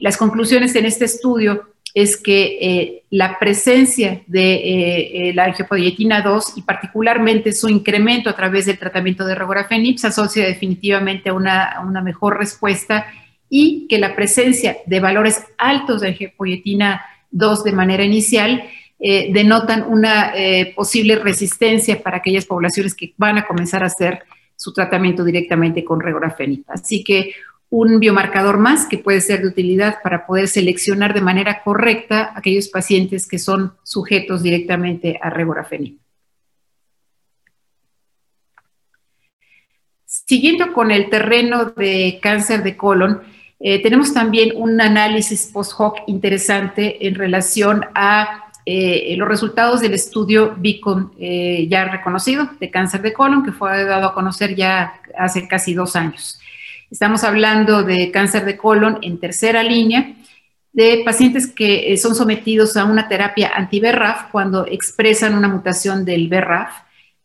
las 0.00 0.16
conclusiones 0.16 0.74
en 0.74 0.86
este 0.86 1.04
estudio 1.04 1.74
es 1.92 2.16
que 2.16 3.04
la 3.10 3.38
presencia 3.38 4.22
de 4.26 5.32
la 5.34 5.44
angiopoietina 5.44 6.22
2 6.22 6.54
y 6.56 6.62
particularmente 6.62 7.52
su 7.52 7.68
incremento 7.68 8.30
a 8.30 8.36
través 8.36 8.66
del 8.66 8.78
tratamiento 8.78 9.24
de 9.26 9.34
regorafenib 9.34 9.98
se 9.98 10.06
asocia 10.06 10.46
definitivamente 10.46 11.28
a 11.28 11.32
a 11.32 11.80
una 11.80 12.02
mejor 12.02 12.38
respuesta 12.38 13.06
y 13.48 13.86
que 13.88 13.98
la 13.98 14.14
presencia 14.14 14.78
de 14.86 15.00
valores 15.00 15.44
altos 15.56 16.00
de 16.00 16.08
angiopoietina 16.08 17.04
2 17.30 17.64
de 17.64 17.72
manera 17.72 18.04
inicial 18.04 18.62
eh, 19.00 19.32
denotan 19.32 19.84
una 19.84 20.32
eh, 20.34 20.72
posible 20.74 21.16
resistencia 21.16 22.02
para 22.02 22.18
aquellas 22.18 22.46
poblaciones 22.46 22.94
que 22.94 23.14
van 23.16 23.38
a 23.38 23.46
comenzar 23.46 23.82
a 23.82 23.86
hacer 23.86 24.24
su 24.56 24.72
tratamiento 24.72 25.24
directamente 25.24 25.84
con 25.84 26.00
regorafenib. 26.00 26.64
Así 26.66 27.04
que 27.04 27.34
un 27.70 28.00
biomarcador 28.00 28.58
más 28.58 28.86
que 28.86 28.98
puede 28.98 29.20
ser 29.20 29.42
de 29.42 29.48
utilidad 29.48 29.98
para 30.02 30.26
poder 30.26 30.48
seleccionar 30.48 31.14
de 31.14 31.20
manera 31.20 31.62
correcta 31.62 32.32
aquellos 32.34 32.68
pacientes 32.68 33.28
que 33.28 33.38
son 33.38 33.74
sujetos 33.84 34.42
directamente 34.42 35.18
a 35.22 35.30
regorafenib. 35.30 35.98
Siguiendo 40.06 40.72
con 40.72 40.90
el 40.90 41.10
terreno 41.10 41.66
de 41.66 42.18
cáncer 42.20 42.62
de 42.62 42.76
colon, 42.76 43.20
eh, 43.60 43.82
tenemos 43.82 44.14
también 44.14 44.52
un 44.54 44.80
análisis 44.80 45.50
post-hoc 45.52 45.98
interesante 46.06 47.06
en 47.06 47.16
relación 47.16 47.84
a 47.94 48.44
eh, 48.64 49.14
los 49.16 49.26
resultados 49.26 49.80
del 49.80 49.94
estudio 49.94 50.54
Beacon 50.58 51.12
eh, 51.18 51.66
ya 51.68 51.86
reconocido 51.86 52.48
de 52.60 52.70
cáncer 52.70 53.02
de 53.02 53.12
colon, 53.12 53.44
que 53.44 53.52
fue 53.52 53.84
dado 53.84 54.08
a 54.08 54.14
conocer 54.14 54.54
ya 54.54 55.00
hace 55.16 55.48
casi 55.48 55.74
dos 55.74 55.96
años. 55.96 56.38
Estamos 56.90 57.24
hablando 57.24 57.82
de 57.82 58.10
cáncer 58.10 58.44
de 58.44 58.56
colon 58.56 58.98
en 59.02 59.18
tercera 59.18 59.62
línea, 59.62 60.14
de 60.72 61.02
pacientes 61.04 61.48
que 61.48 61.96
son 61.96 62.14
sometidos 62.14 62.76
a 62.76 62.84
una 62.84 63.08
terapia 63.08 63.50
anti-BRAF 63.54 64.30
cuando 64.30 64.66
expresan 64.66 65.34
una 65.34 65.48
mutación 65.48 66.04
del 66.04 66.28
BRAF, 66.28 66.70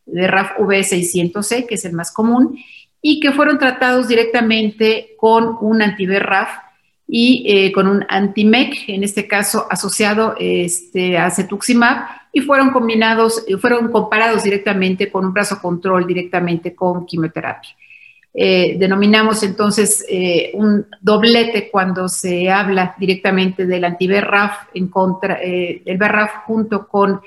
BRAF 0.06 0.58
V600C, 0.58 1.66
que 1.66 1.76
es 1.76 1.84
el 1.84 1.92
más 1.92 2.10
común, 2.10 2.58
y 3.06 3.20
que 3.20 3.32
fueron 3.32 3.58
tratados 3.58 4.08
directamente 4.08 5.14
con 5.18 5.58
un 5.60 5.82
anti-BRAF 5.82 6.48
y 7.06 7.44
eh, 7.46 7.70
con 7.70 7.86
un 7.86 8.02
anti-MEC, 8.08 8.88
en 8.88 9.04
este 9.04 9.28
caso 9.28 9.66
asociado 9.68 10.34
este, 10.40 11.18
a 11.18 11.30
cetuximab, 11.30 12.06
y 12.32 12.40
fueron 12.40 12.70
combinados, 12.70 13.44
eh, 13.46 13.58
fueron 13.58 13.92
comparados 13.92 14.42
directamente 14.42 15.10
con 15.12 15.26
un 15.26 15.34
brazo 15.34 15.60
control, 15.60 16.06
directamente 16.06 16.74
con 16.74 17.04
quimioterapia. 17.04 17.76
Eh, 18.32 18.76
denominamos 18.78 19.42
entonces 19.42 20.06
un 20.54 20.86
doblete 21.02 21.68
cuando 21.70 22.08
se 22.08 22.50
habla 22.50 22.94
directamente 22.98 23.66
del 23.66 23.84
anti-BRAF 23.84 24.68
en 24.72 24.88
contra, 24.88 25.40
del 25.40 25.98
BRAF 25.98 26.36
junto 26.46 26.88
con 26.88 27.20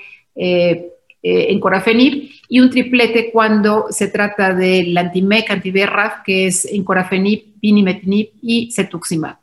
eh, 1.22 1.46
en 1.50 1.60
corafenib 1.60 2.30
y 2.48 2.60
un 2.60 2.70
triplete 2.70 3.30
cuando 3.32 3.86
se 3.90 4.08
trata 4.08 4.54
del 4.54 4.96
antimec, 4.96 5.50
antiberraf, 5.50 6.22
que 6.24 6.46
es 6.46 6.64
encorafenib, 6.64 7.60
pinimetinib 7.60 8.30
y 8.40 8.70
cetuximab. 8.72 9.36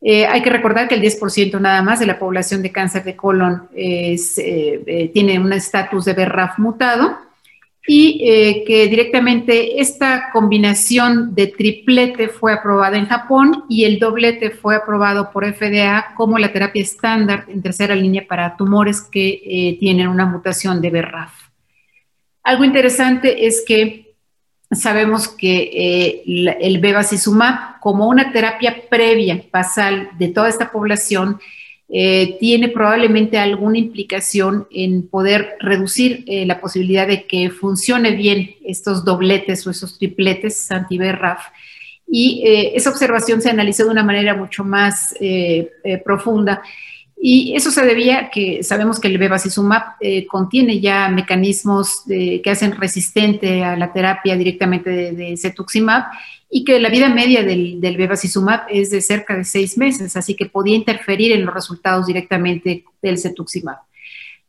Eh, 0.00 0.26
hay 0.26 0.42
que 0.42 0.50
recordar 0.50 0.88
que 0.88 0.94
el 0.94 1.02
10% 1.02 1.60
nada 1.60 1.82
más 1.82 2.00
de 2.00 2.06
la 2.06 2.18
población 2.18 2.62
de 2.62 2.70
cáncer 2.70 3.04
de 3.04 3.16
colon 3.16 3.68
eh, 3.74 4.16
tiene 5.12 5.38
un 5.38 5.52
estatus 5.52 6.04
de 6.04 6.14
BRAF 6.14 6.58
mutado 6.58 7.27
y 7.90 8.20
eh, 8.22 8.64
que 8.66 8.86
directamente 8.86 9.80
esta 9.80 10.28
combinación 10.30 11.34
de 11.34 11.46
triplete 11.46 12.28
fue 12.28 12.52
aprobada 12.52 12.98
en 12.98 13.06
Japón 13.06 13.64
y 13.66 13.84
el 13.84 13.98
doblete 13.98 14.50
fue 14.50 14.76
aprobado 14.76 15.30
por 15.32 15.50
FDA 15.50 16.12
como 16.14 16.38
la 16.38 16.52
terapia 16.52 16.82
estándar 16.82 17.46
en 17.48 17.62
tercera 17.62 17.94
línea 17.94 18.26
para 18.28 18.58
tumores 18.58 19.00
que 19.00 19.40
eh, 19.42 19.78
tienen 19.80 20.08
una 20.08 20.26
mutación 20.26 20.82
de 20.82 20.90
BRAF. 20.90 21.32
Algo 22.42 22.64
interesante 22.64 23.46
es 23.46 23.64
que 23.66 24.14
sabemos 24.70 25.26
que 25.26 25.70
eh, 25.72 26.56
el 26.60 26.80
bevacizumab 26.80 27.80
como 27.80 28.06
una 28.06 28.32
terapia 28.32 28.82
previa 28.90 29.42
basal 29.50 30.10
de 30.18 30.28
toda 30.28 30.50
esta 30.50 30.70
población 30.70 31.40
eh, 31.90 32.36
tiene 32.38 32.68
probablemente 32.68 33.38
alguna 33.38 33.78
implicación 33.78 34.66
en 34.70 35.08
poder 35.08 35.56
reducir 35.58 36.22
eh, 36.26 36.44
la 36.44 36.60
posibilidad 36.60 37.06
de 37.06 37.26
que 37.26 37.48
funcione 37.48 38.10
bien 38.10 38.56
estos 38.62 39.06
dobletes 39.06 39.66
o 39.66 39.70
esos 39.70 39.98
tripletes 39.98 40.70
anti-BRAF. 40.70 41.46
Y 42.06 42.42
eh, 42.44 42.72
esa 42.74 42.90
observación 42.90 43.40
se 43.40 43.48
analizó 43.48 43.84
de 43.84 43.90
una 43.90 44.04
manera 44.04 44.34
mucho 44.34 44.64
más 44.64 45.14
profunda. 46.04 46.62
Y 47.20 47.54
eso 47.56 47.70
se 47.70 47.84
debía 47.84 48.18
a 48.18 48.30
que 48.30 48.62
sabemos 48.62 49.00
que 49.00 49.08
el 49.08 49.18
bevacizumab 49.18 49.96
contiene 50.28 50.80
ya 50.80 51.08
mecanismos 51.08 52.04
que 52.06 52.50
hacen 52.50 52.76
resistente 52.76 53.64
a 53.64 53.76
la 53.76 53.92
terapia 53.92 54.36
directamente 54.36 54.88
de, 54.88 55.12
de 55.12 55.36
cetuximab 55.36 56.04
y 56.50 56.64
que 56.64 56.80
la 56.80 56.88
vida 56.88 57.08
media 57.08 57.42
del, 57.42 57.80
del 57.80 57.96
bevacizumab 57.96 58.62
es 58.70 58.90
de 58.90 59.00
cerca 59.00 59.36
de 59.36 59.44
seis 59.44 59.76
meses, 59.76 60.16
así 60.16 60.34
que 60.34 60.46
podía 60.46 60.76
interferir 60.76 61.32
en 61.32 61.44
los 61.44 61.54
resultados 61.54 62.06
directamente 62.06 62.84
del 63.02 63.18
cetuximab. 63.18 63.78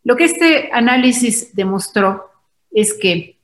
Lo 0.04 0.16
que 0.16 0.26
este 0.26 0.70
análisis 0.72 1.54
demostró 1.56 2.32
es 2.72 2.94
que 2.94 3.38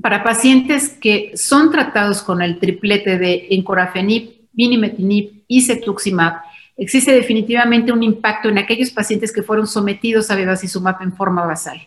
para 0.00 0.22
pacientes 0.22 0.88
que 0.88 1.32
son 1.34 1.70
tratados 1.70 2.22
con 2.22 2.40
el 2.42 2.58
triplete 2.58 3.18
de 3.18 3.48
encorafenib, 3.50 4.30
binimetinib 4.52 5.42
y 5.46 5.62
cetuximab, 5.62 6.40
existe 6.76 7.12
definitivamente 7.12 7.92
un 7.92 8.02
impacto 8.02 8.48
en 8.48 8.58
aquellos 8.58 8.90
pacientes 8.90 9.32
que 9.32 9.42
fueron 9.42 9.66
sometidos 9.66 10.30
a 10.30 10.36
bevacizumab 10.36 11.02
en 11.02 11.12
forma 11.12 11.44
basal. 11.44 11.80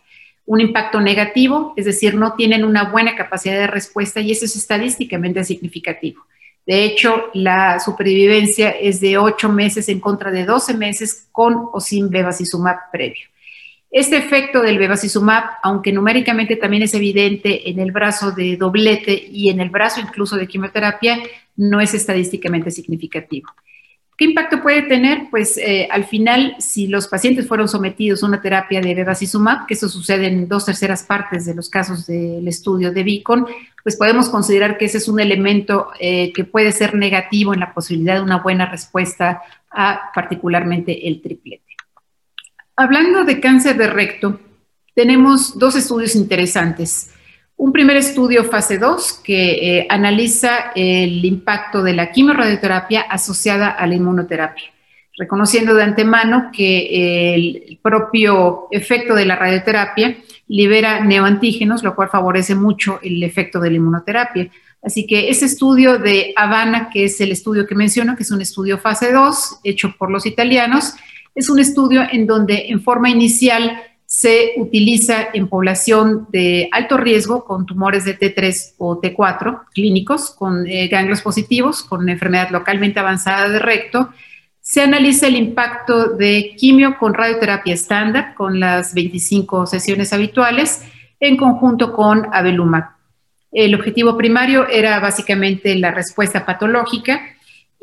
Un 0.45 0.61
impacto 0.61 0.99
negativo, 0.99 1.73
es 1.77 1.85
decir, 1.85 2.15
no 2.15 2.33
tienen 2.33 2.65
una 2.65 2.91
buena 2.91 3.15
capacidad 3.15 3.57
de 3.57 3.67
respuesta 3.67 4.19
y 4.19 4.31
eso 4.31 4.45
es 4.45 4.55
estadísticamente 4.55 5.43
significativo. 5.43 6.23
De 6.65 6.85
hecho, 6.85 7.29
la 7.33 7.79
supervivencia 7.79 8.69
es 8.69 9.01
de 9.01 9.17
8 9.17 9.49
meses 9.49 9.89
en 9.89 9.99
contra 9.99 10.31
de 10.31 10.45
12 10.45 10.75
meses 10.75 11.27
con 11.31 11.69
o 11.71 11.79
sin 11.79 12.09
bevacizumab 12.09 12.91
previo. 12.91 13.27
Este 13.91 14.17
efecto 14.17 14.61
del 14.61 14.79
bevacizumab, 14.79 15.43
aunque 15.61 15.91
numéricamente 15.91 16.55
también 16.55 16.83
es 16.83 16.95
evidente 16.95 17.69
en 17.69 17.79
el 17.79 17.91
brazo 17.91 18.31
de 18.31 18.57
doblete 18.57 19.13
y 19.29 19.49
en 19.49 19.59
el 19.59 19.69
brazo 19.69 20.01
incluso 20.01 20.35
de 20.35 20.47
quimioterapia, 20.47 21.19
no 21.57 21.79
es 21.79 21.93
estadísticamente 21.93 22.71
significativo. 22.71 23.49
¿Qué 24.17 24.25
impacto 24.25 24.61
puede 24.61 24.83
tener? 24.83 25.27
Pues 25.31 25.57
eh, 25.57 25.87
al 25.89 26.05
final, 26.05 26.55
si 26.59 26.87
los 26.87 27.07
pacientes 27.07 27.47
fueron 27.47 27.67
sometidos 27.67 28.21
a 28.21 28.27
una 28.27 28.41
terapia 28.41 28.79
de 28.79 28.93
bevacizumab, 28.93 29.65
que 29.65 29.73
eso 29.73 29.89
sucede 29.89 30.27
en 30.27 30.47
dos 30.47 30.65
terceras 30.65 31.03
partes 31.03 31.45
de 31.45 31.55
los 31.55 31.69
casos 31.69 32.05
del 32.05 32.47
estudio 32.47 32.91
de 32.91 33.03
Beacon, 33.03 33.47
pues 33.81 33.97
podemos 33.97 34.29
considerar 34.29 34.77
que 34.77 34.85
ese 34.85 34.99
es 34.99 35.07
un 35.07 35.19
elemento 35.19 35.89
eh, 35.99 36.31
que 36.33 36.43
puede 36.43 36.71
ser 36.71 36.95
negativo 36.95 37.53
en 37.53 37.59
la 37.59 37.73
posibilidad 37.73 38.15
de 38.15 38.21
una 38.21 38.37
buena 38.37 38.67
respuesta 38.67 39.41
a 39.71 40.11
particularmente 40.13 41.07
el 41.07 41.21
triplete. 41.21 41.63
Hablando 42.75 43.23
de 43.23 43.39
cáncer 43.39 43.77
de 43.77 43.87
recto, 43.87 44.39
tenemos 44.95 45.57
dos 45.57 45.75
estudios 45.75 46.15
interesantes. 46.15 47.09
Un 47.63 47.71
primer 47.71 47.95
estudio 47.95 48.43
fase 48.43 48.77
2 48.77 49.21
que 49.23 49.77
eh, 49.77 49.87
analiza 49.89 50.73
el 50.75 51.23
impacto 51.23 51.81
de 51.81 51.93
la 51.93 52.11
quimioradioterapia 52.11 52.99
asociada 53.03 53.69
a 53.69 53.87
la 53.87 53.95
inmunoterapia, 53.95 54.65
reconociendo 55.17 55.73
de 55.73 55.83
antemano 55.83 56.49
que 56.51 57.33
el 57.33 57.79
propio 57.81 58.67
efecto 58.69 59.15
de 59.15 59.25
la 59.25 59.37
radioterapia 59.37 60.17
libera 60.49 61.05
neoantígenos, 61.05 61.83
lo 61.83 61.95
cual 61.95 62.09
favorece 62.09 62.53
mucho 62.53 62.99
el 63.01 63.23
efecto 63.23 63.61
de 63.61 63.69
la 63.69 63.77
inmunoterapia. 63.77 64.51
Así 64.83 65.07
que 65.07 65.29
ese 65.29 65.45
estudio 65.45 65.99
de 65.99 66.33
Habana, 66.35 66.89
que 66.91 67.05
es 67.05 67.21
el 67.21 67.31
estudio 67.31 67.65
que 67.65 67.75
menciono, 67.75 68.17
que 68.17 68.23
es 68.23 68.31
un 68.31 68.41
estudio 68.41 68.77
fase 68.77 69.13
2 69.13 69.61
hecho 69.63 69.95
por 69.97 70.11
los 70.11 70.25
italianos, 70.25 70.95
es 71.33 71.49
un 71.49 71.59
estudio 71.59 72.01
en 72.11 72.27
donde 72.27 72.65
en 72.67 72.81
forma 72.81 73.09
inicial 73.09 73.81
se 74.15 74.53
utiliza 74.57 75.29
en 75.33 75.47
población 75.47 76.27
de 76.29 76.69
alto 76.71 76.97
riesgo 76.97 77.45
con 77.45 77.65
tumores 77.65 78.05
de 78.05 78.15
T3 78.15 78.75
o 78.77 79.01
T4 79.01 79.63
clínicos, 79.73 80.29
con 80.29 80.67
eh, 80.67 80.87
ganglios 80.87 81.23
positivos, 81.23 81.81
con 81.81 82.07
enfermedad 82.07 82.51
localmente 82.51 82.99
avanzada 82.99 83.49
de 83.49 83.57
recto. 83.57 84.13
Se 84.61 84.83
analiza 84.83 85.25
el 85.25 85.35
impacto 85.35 86.09
de 86.09 86.53
quimio 86.55 86.99
con 86.99 87.15
radioterapia 87.15 87.73
estándar, 87.73 88.35
con 88.35 88.59
las 88.59 88.93
25 88.93 89.65
sesiones 89.65 90.13
habituales, 90.13 90.83
en 91.19 91.35
conjunto 91.35 91.91
con 91.91 92.27
Avelumab. 92.31 92.89
El 93.51 93.73
objetivo 93.73 94.15
primario 94.15 94.67
era 94.67 94.99
básicamente 94.99 95.73
la 95.73 95.89
respuesta 95.89 96.45
patológica 96.45 97.32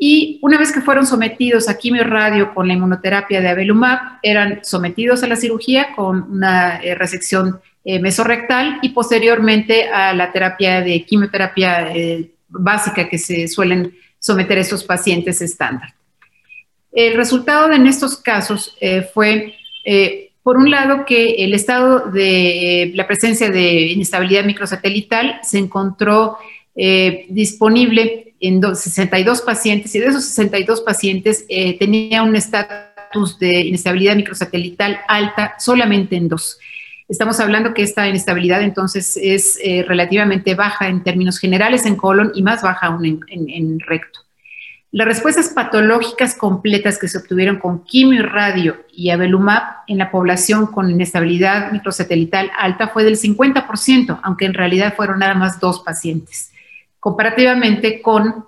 y 0.03 0.39
una 0.41 0.57
vez 0.57 0.71
que 0.71 0.81
fueron 0.81 1.05
sometidos 1.05 1.69
a 1.69 1.77
quimio-radio 1.77 2.55
con 2.55 2.67
la 2.67 2.73
inmunoterapia 2.73 3.39
de 3.39 3.49
Avelumab, 3.49 3.99
eran 4.23 4.61
sometidos 4.63 5.21
a 5.21 5.27
la 5.27 5.35
cirugía 5.35 5.93
con 5.95 6.23
una 6.23 6.81
eh, 6.81 6.95
resección 6.95 7.61
eh, 7.85 7.99
mesorrectal 7.99 8.79
y 8.81 8.89
posteriormente 8.89 9.89
a 9.89 10.11
la 10.15 10.31
terapia 10.31 10.81
de 10.81 11.05
quimioterapia 11.05 11.95
eh, 11.95 12.31
básica 12.49 13.07
que 13.07 13.19
se 13.19 13.47
suelen 13.47 13.95
someter 14.17 14.57
a 14.57 14.61
estos 14.61 14.83
pacientes 14.83 15.39
estándar. 15.39 15.93
El 16.91 17.13
resultado 17.13 17.71
en 17.71 17.85
estos 17.85 18.17
casos 18.17 18.75
fue, 19.13 19.53
por 20.41 20.57
un 20.57 20.71
lado, 20.71 21.05
que 21.05 21.35
el 21.45 21.53
estado 21.53 22.11
de 22.11 22.91
la 22.95 23.05
presencia 23.05 23.51
de 23.51 23.83
inestabilidad 23.93 24.45
microsatelital 24.45 25.39
se 25.43 25.59
encontró 25.59 26.37
disponible 26.75 28.30
en 28.41 28.75
62 28.75 29.41
pacientes 29.41 29.93
y 29.95 29.99
de 29.99 30.07
esos 30.07 30.25
62 30.25 30.81
pacientes 30.81 31.45
eh, 31.47 31.77
tenía 31.77 32.23
un 32.23 32.35
estatus 32.35 33.37
de 33.39 33.61
inestabilidad 33.61 34.15
microsatelital 34.15 34.99
alta 35.07 35.55
solamente 35.59 36.15
en 36.15 36.27
dos. 36.27 36.59
Estamos 37.07 37.39
hablando 37.39 37.73
que 37.73 37.83
esta 37.83 38.07
inestabilidad 38.07 38.61
entonces 38.61 39.17
es 39.21 39.59
eh, 39.61 39.85
relativamente 39.87 40.55
baja 40.55 40.87
en 40.87 41.03
términos 41.03 41.37
generales 41.37 41.85
en 41.85 41.95
colon 41.95 42.31
y 42.33 42.41
más 42.41 42.63
baja 42.63 42.87
aún 42.87 43.23
en, 43.27 43.79
recto. 43.81 44.21
Las 44.93 45.07
respuestas 45.07 45.49
patológicas 45.49 46.35
completas 46.35 46.97
que 46.97 47.07
se 47.07 47.17
obtuvieron 47.17 47.59
con 47.59 47.83
quimio 47.83 48.19
y 48.19 48.23
radio 48.23 48.85
y 48.91 49.09
avelumab 49.09 49.63
en 49.87 49.99
la 49.99 50.09
población 50.09 50.67
con 50.67 50.89
inestabilidad 50.89 51.71
microsatelital 51.71 52.49
alta 52.57 52.87
fue 52.87 53.03
del 53.03 53.17
50%, 53.17 54.19
aunque 54.23 54.45
en 54.45 54.53
realidad 54.53 54.95
fueron 54.95 55.19
nada 55.19 55.35
más 55.35 55.59
dos 55.59 55.81
pacientes 55.81 56.50
comparativamente 57.01 57.99
con 57.99 58.45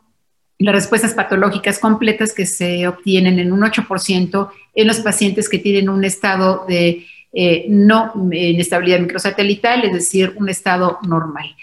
las 0.59 0.75
respuestas 0.75 1.13
patológicas 1.13 1.79
completas 1.79 2.31
que 2.31 2.45
se 2.45 2.87
obtienen 2.87 3.39
en 3.39 3.51
un 3.51 3.61
8% 3.61 4.49
en 4.75 4.87
los 4.87 4.99
pacientes 4.99 5.49
que 5.49 5.59
tienen 5.59 5.89
un 5.89 6.05
estado 6.05 6.63
de 6.67 7.05
eh, 7.33 7.65
no 7.67 8.13
inestabilidad 8.31 8.99
microsatelital, 8.99 9.83
es 9.85 9.93
decir, 9.93 10.33
un 10.37 10.49
estado 10.49 10.99
normal. 11.05 11.55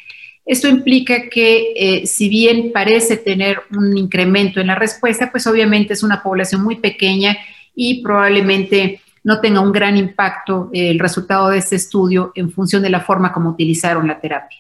Esto 0.45 0.67
implica 0.67 1.29
que 1.31 1.73
eh, 1.77 2.07
si 2.07 2.29
bien 2.29 2.73
parece 2.75 3.17
tener 3.17 3.61
un 3.71 3.97
incremento 3.97 4.61
en 4.61 4.67
la 4.67 4.75
respuesta, 4.75 5.31
pues 5.31 5.47
obviamente 5.47 5.93
es 5.93 6.03
una 6.03 6.25
población 6.25 6.63
muy 6.63 6.77
pequeña 6.77 7.39
y 7.73 8.03
probablemente 8.03 9.01
no 9.23 9.41
tenga 9.41 9.61
un 9.61 9.71
gran 9.71 9.97
impacto 9.97 10.71
el 10.73 10.99
resultado 10.99 11.51
de 11.51 11.59
este 11.59 11.77
estudio 11.77 12.33
en 12.35 12.51
función 12.51 12.83
de 12.83 12.91
la 12.91 13.01
forma 13.01 13.33
como 13.33 13.51
utilizaron 13.51 14.09
la 14.09 14.19
terapia. 14.19 14.59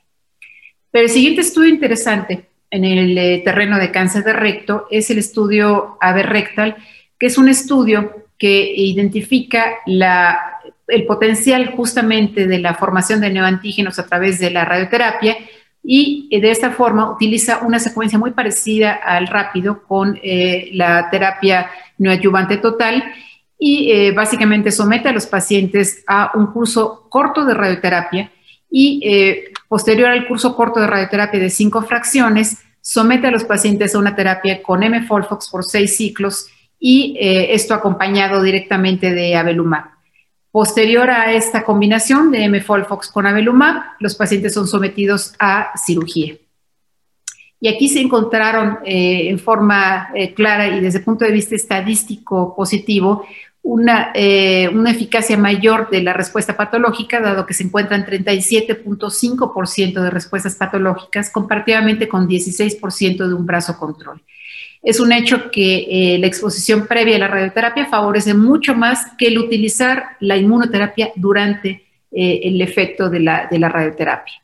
Pero 0.91 1.05
el 1.05 1.11
siguiente 1.11 1.43
estudio 1.43 1.69
interesante 1.69 2.51
en 2.71 2.85
el 2.85 3.17
eh, 3.17 3.43
terreno 3.45 3.79
de 3.79 3.91
cáncer 3.91 4.25
de 4.25 4.33
recto 4.33 4.87
es 4.91 5.11
el 5.11 5.19
estudio 5.19 5.97
AVE 6.01 6.23
rectal, 6.23 6.77
que 7.19 7.27
es 7.27 7.39
un 7.39 7.49
estudio 7.49 8.27
que 8.39 8.73
identifica 8.75 9.77
el 9.87 11.07
potencial 11.07 11.75
justamente 11.77 12.47
de 12.47 12.59
la 12.59 12.75
formación 12.75 13.21
de 13.21 13.31
neoantígenos 13.31 13.99
a 13.99 14.07
través 14.07 14.39
de 14.39 14.51
la 14.51 14.65
radioterapia 14.65 15.37
y 15.83 16.29
eh, 16.31 16.41
de 16.41 16.51
esta 16.51 16.71
forma 16.71 17.11
utiliza 17.11 17.59
una 17.59 17.79
secuencia 17.79 18.19
muy 18.19 18.31
parecida 18.31 18.93
al 18.93 19.27
rápido 19.27 19.83
con 19.83 20.19
eh, 20.23 20.71
la 20.73 21.11
terapia 21.11 21.71
neoadyuvante 21.99 22.57
total 22.57 23.05
y 23.63 24.11
básicamente 24.13 24.73
somete 24.73 25.11
a 25.11 25.13
los 25.13 25.27
pacientes 25.27 26.03
a 26.07 26.33
un 26.35 26.47
curso 26.47 27.07
corto 27.11 27.45
de 27.45 27.53
radioterapia 27.53 28.33
y 28.71 29.01
eh, 29.05 29.53
posterior 29.71 30.11
al 30.11 30.27
curso 30.27 30.57
corto 30.57 30.81
de 30.81 30.89
radioterapia 30.89 31.39
de 31.39 31.49
cinco 31.49 31.81
fracciones, 31.83 32.59
somete 32.81 33.29
a 33.29 33.31
los 33.31 33.45
pacientes 33.45 33.95
a 33.95 34.01
una 34.01 34.17
terapia 34.17 34.65
con 34.65 34.83
M-Folfox 34.83 35.49
por 35.49 35.65
seis 35.65 35.97
ciclos 35.97 36.49
y 36.81 37.17
eh, 37.21 37.55
esto 37.55 37.73
acompañado 37.73 38.43
directamente 38.43 39.15
de 39.15 39.37
Avelumab. 39.37 39.85
Posterior 40.51 41.09
a 41.09 41.33
esta 41.33 41.63
combinación 41.63 42.33
de 42.33 42.43
M-Folfox 42.47 43.11
con 43.11 43.29
Avelumab, 43.29 43.81
los 44.01 44.17
pacientes 44.17 44.55
son 44.55 44.67
sometidos 44.67 45.35
a 45.39 45.71
cirugía. 45.77 46.35
Y 47.61 47.69
aquí 47.69 47.89
se 47.89 48.01
encontraron 48.01 48.79
eh, 48.85 49.29
en 49.29 49.39
forma 49.39 50.09
clara 50.35 50.67
y 50.67 50.81
desde 50.81 50.99
el 50.99 51.05
punto 51.05 51.25
de 51.25 51.31
vista 51.31 51.55
estadístico 51.55 52.57
positivo 52.57 53.25
una, 53.63 54.11
eh, 54.15 54.69
una, 54.69 54.91
eficacia 54.91 55.37
mayor 55.37 55.91
de 55.91 56.03
la 56.03 56.13
respuesta 56.13 56.57
patológica, 56.57 57.21
dado 57.21 57.47
que 57.47 57.55
se 57.55 57.65
encuentran 57.65 58.07
37.5% 58.07 60.03
de 60.03 60.11
respuestas 60.11 60.55
patológicas 60.55 61.31
comparativamente 61.31 62.09
con 62.09 62.27
16% 62.27 63.29
de 63.29 63.35
un 63.35 63.47
brazo 63.47 63.79
control. 63.79 64.23
Es 64.83 64.99
un 64.99 65.13
hecho 65.13 65.51
que 65.51 65.87
eh, 65.91 66.19
la 66.19 66.27
exposición 66.27 66.87
previa 66.87 67.17
a 67.17 67.19
la 67.19 67.29
radioterapia 67.29 67.87
favorece 67.87 68.33
mucho 68.33 68.75
más 68.75 69.13
que 69.19 69.27
el 69.27 69.39
utilizar 69.39 70.17
la 70.21 70.39
inmunoterapia 70.39 71.13
durante 71.17 71.85
eh, 72.13 72.41
el 72.45 72.61
efecto 72.63 73.11
de 73.11 73.21
la, 73.21 73.47
de 73.51 73.59
la 73.59 73.69
radioterapia. 73.69 74.35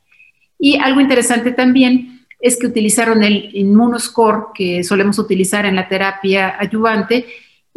Y 0.59 0.79
algo 0.79 1.01
interesante 1.01 1.53
también 1.53 2.27
es 2.39 2.59
que 2.59 2.67
utilizaron 2.67 3.25
el 3.25 3.51
Immunoscore 3.55 4.49
que 4.55 4.85
solemos 4.85 5.19
utilizar 5.19 5.65
en 5.65 5.75
la 5.75 5.89
terapia 5.89 6.57
adyuvante, 6.59 7.27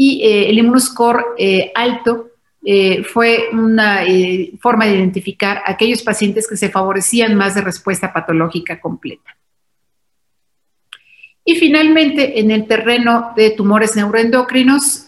y 0.01 0.21
eh, 0.23 0.49
el 0.49 0.57
inmunoscore 0.57 1.21
eh, 1.37 1.73
alto 1.75 2.29
eh, 2.63 3.03
fue 3.03 3.49
una 3.51 4.05
forma 4.61 4.85
de 4.85 4.95
identificar 4.95 5.61
aquellos 5.65 6.03
pacientes 6.03 6.47
que 6.47 6.55
se 6.55 6.69
favorecían 6.69 7.35
más 7.35 7.55
de 7.55 7.59
respuesta 7.59 8.13
patológica 8.13 8.79
completa. 8.79 9.35
Y 11.43 11.55
finalmente, 11.55 12.39
en 12.39 12.49
el 12.49 12.65
terreno 12.65 13.33
de 13.35 13.49
tumores 13.49 13.97
neuroendocrinos, 13.97 15.05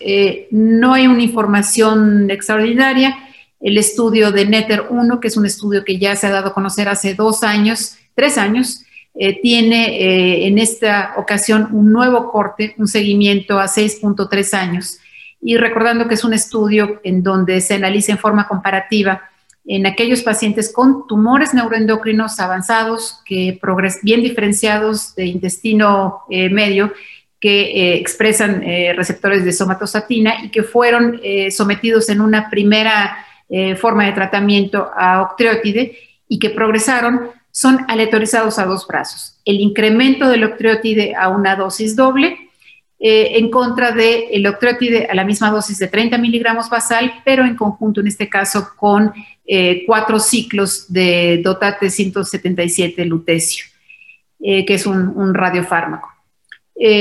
no 0.52 0.94
hay 0.94 1.08
una 1.08 1.24
información 1.24 2.30
extraordinaria. 2.30 3.18
El 3.62 3.78
estudio 3.78 4.34
de 4.34 4.46
NETER 4.46 4.88
1, 4.90 5.20
que 5.22 5.30
es 5.30 5.38
un 5.38 5.46
estudio 5.46 5.86
que 5.86 6.00
ya 6.00 6.18
se 6.18 6.28
ha 6.28 6.32
dado 6.32 6.50
a 6.50 6.54
conocer 6.54 6.90
hace 6.90 7.14
dos 7.14 7.44
años, 7.44 7.96
tres 8.14 8.38
años, 8.38 8.84
tiene 9.14 10.48
en 10.48 10.58
esta 10.58 11.14
ocasión 11.18 11.68
un 11.74 11.92
nuevo 11.92 12.32
corte, 12.32 12.76
un 12.78 12.88
seguimiento 12.88 13.60
a 13.60 13.66
6.3 13.66 14.54
años. 14.54 15.00
Y 15.42 15.58
recordando 15.58 16.08
que 16.08 16.14
es 16.14 16.24
un 16.24 16.34
estudio 16.34 17.02
en 17.04 17.22
donde 17.22 17.62
se 17.62 17.74
analiza 17.74 18.14
en 18.14 18.18
forma 18.18 18.48
comparativa 18.48 19.22
en 19.66 19.86
aquellos 19.86 20.22
pacientes 20.22 20.72
con 20.74 21.08
tumores 21.08 21.54
neuroendocrinos 21.54 22.40
avanzados, 22.40 23.22
que 23.26 23.60
bien 24.02 24.24
diferenciados 24.24 25.16
de 25.16 25.26
intestino 25.26 26.22
eh, 26.30 26.50
medio, 26.50 26.94
que 27.40 27.62
eh, 27.62 27.96
expresan 27.96 28.64
eh, 28.64 28.94
receptores 28.94 29.46
de 29.46 29.54
somatostatina 29.54 30.44
y 30.44 30.50
que 30.50 30.64
fueron 30.64 31.20
sometidos 31.50 32.10
en 32.10 32.22
una 32.22 32.50
primera 32.50 33.26
forma 33.78 34.06
de 34.06 34.14
tratamiento 34.14 34.90
a 34.96 35.22
octreotide 35.24 35.98
y 36.30 36.40
que 36.40 36.52
progresaron, 36.52 37.32
son 37.52 37.86
aleatorizados 37.88 38.60
a 38.60 38.66
dos 38.66 38.88
brazos. 38.88 39.40
El 39.46 39.60
incremento 39.60 40.30
del 40.30 40.44
octreotide 40.44 41.16
a 41.16 41.30
una 41.30 41.56
dosis 41.56 41.96
doble 41.96 42.52
eh, 43.04 43.40
en 43.40 43.50
contra 43.50 43.92
del 43.92 44.26
el 44.32 44.46
octreotide 44.46 45.08
a 45.08 45.16
la 45.16 45.24
misma 45.24 45.50
dosis 45.50 45.80
de 45.80 45.88
30 45.88 46.18
miligramos 46.20 46.70
basal, 46.70 47.12
pero 47.26 47.44
en 47.44 47.56
conjunto 47.56 48.00
en 48.00 48.08
este 48.08 48.30
caso 48.30 48.70
con 48.76 49.12
eh, 49.46 49.84
cuatro 49.88 50.20
ciclos 50.20 50.86
de 50.88 51.42
dotate 51.44 51.90
177 51.90 53.04
lutecio, 53.06 53.66
eh, 54.40 54.66
que 54.66 54.76
es 54.76 54.86
un, 54.86 55.34
radiofármaco. 55.34 56.10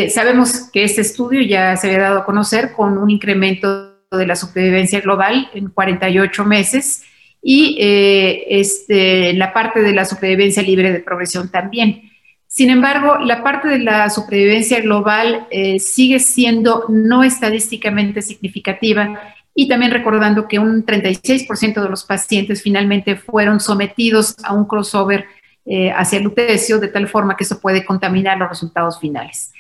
sabemos 0.09 0.71
que 0.73 0.85
este 0.85 1.03
estudio 1.03 1.43
ya 1.43 1.77
se 1.77 1.89
había 1.89 2.01
dado 2.01 2.21
a 2.21 2.25
conocer 2.25 2.73
con 2.73 2.97
un 2.97 3.11
incremento 3.11 3.99
de 4.11 4.27
la 4.27 4.37
supervivencia 4.37 5.01
global 5.01 5.51
en 5.55 5.69
48 5.69 6.45
meses 6.45 7.05
y 7.43 7.77
este, 7.81 9.33
la 9.33 9.53
parte 9.53 9.81
de 9.81 9.93
la 9.93 10.05
supervivencia 10.05 10.63
libre 10.63 10.93
de 10.93 11.01
progresión 11.01 11.51
también. 11.51 12.11
Sin 12.53 12.69
embargo, 12.69 13.17
la 13.19 13.45
parte 13.45 13.69
de 13.69 13.79
la 13.79 14.11
supervivencia 14.11 14.81
global 14.81 15.47
eh, 15.53 15.79
sigue 15.79 16.19
siendo 16.19 16.85
no 16.89 17.23
estadísticamente 17.23 18.23
significativa 18.23 19.21
y 19.55 19.69
también 19.69 19.93
recordando 19.93 20.49
que 20.49 20.59
un 20.59 20.85
36% 20.85 21.81
de 21.81 21.89
los 21.89 22.03
pacientes 22.03 22.61
finalmente 22.61 23.15
fueron 23.15 23.61
sometidos 23.61 24.35
a 24.43 24.53
un 24.53 24.65
crossover 24.65 25.27
eh, 25.65 25.93
hacia 25.93 26.19
el 26.19 26.25
lutecio, 26.25 26.81
de 26.81 26.89
tal 26.89 27.07
forma 27.07 27.37
que 27.37 27.45
eso 27.45 27.61
puede 27.61 27.85
contaminar 27.85 28.39
los 28.39 28.49
resultados 28.49 28.99
finales. 28.99 29.53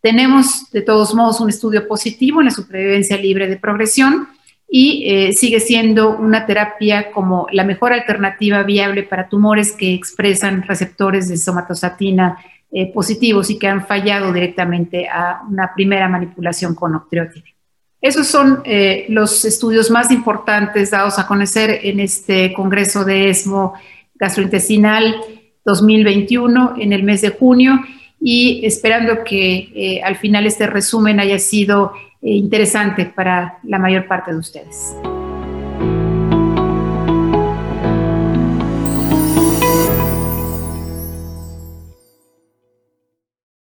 Tenemos, 0.00 0.70
de 0.72 0.82
todos 0.82 1.14
modos, 1.14 1.40
un 1.40 1.50
estudio 1.50 1.86
positivo 1.86 2.40
en 2.40 2.46
la 2.46 2.50
supervivencia 2.50 3.16
libre 3.16 3.46
de 3.46 3.56
progresión 3.56 4.28
y 4.68 5.04
eh, 5.06 5.32
sigue 5.32 5.60
siendo 5.60 6.16
una 6.16 6.46
terapia 6.46 7.12
como 7.12 7.46
la 7.52 7.64
mejor 7.64 7.92
alternativa 7.92 8.62
viable 8.62 9.02
para 9.02 9.28
tumores 9.28 9.72
que 9.72 9.94
expresan 9.94 10.62
receptores 10.62 11.28
de 11.28 11.36
somatostatina 11.36 12.38
eh, 12.72 12.92
positivos 12.92 13.50
y 13.50 13.58
que 13.58 13.68
han 13.68 13.86
fallado 13.86 14.32
directamente 14.32 15.08
a 15.08 15.42
una 15.48 15.72
primera 15.74 16.08
manipulación 16.08 16.74
con 16.74 16.94
octreotide. 16.94 17.54
Esos 18.00 18.26
son 18.26 18.62
eh, 18.64 19.06
los 19.08 19.44
estudios 19.44 19.90
más 19.90 20.10
importantes 20.10 20.90
dados 20.90 21.18
a 21.18 21.26
conocer 21.26 21.80
en 21.82 22.00
este 22.00 22.52
Congreso 22.52 23.04
de 23.04 23.30
ESMO 23.30 23.74
Gastrointestinal 24.16 25.16
2021 25.64 26.74
en 26.78 26.92
el 26.92 27.02
mes 27.02 27.22
de 27.22 27.30
junio 27.30 27.80
y 28.20 28.64
esperando 28.66 29.24
que 29.24 30.00
al 30.04 30.16
final 30.16 30.46
este 30.46 30.66
resumen 30.66 31.20
haya 31.20 31.38
sido 31.38 31.92
interesante 32.32 33.06
para 33.06 33.58
la 33.62 33.78
mayor 33.78 34.06
parte 34.06 34.32
de 34.32 34.38
ustedes. 34.38 34.96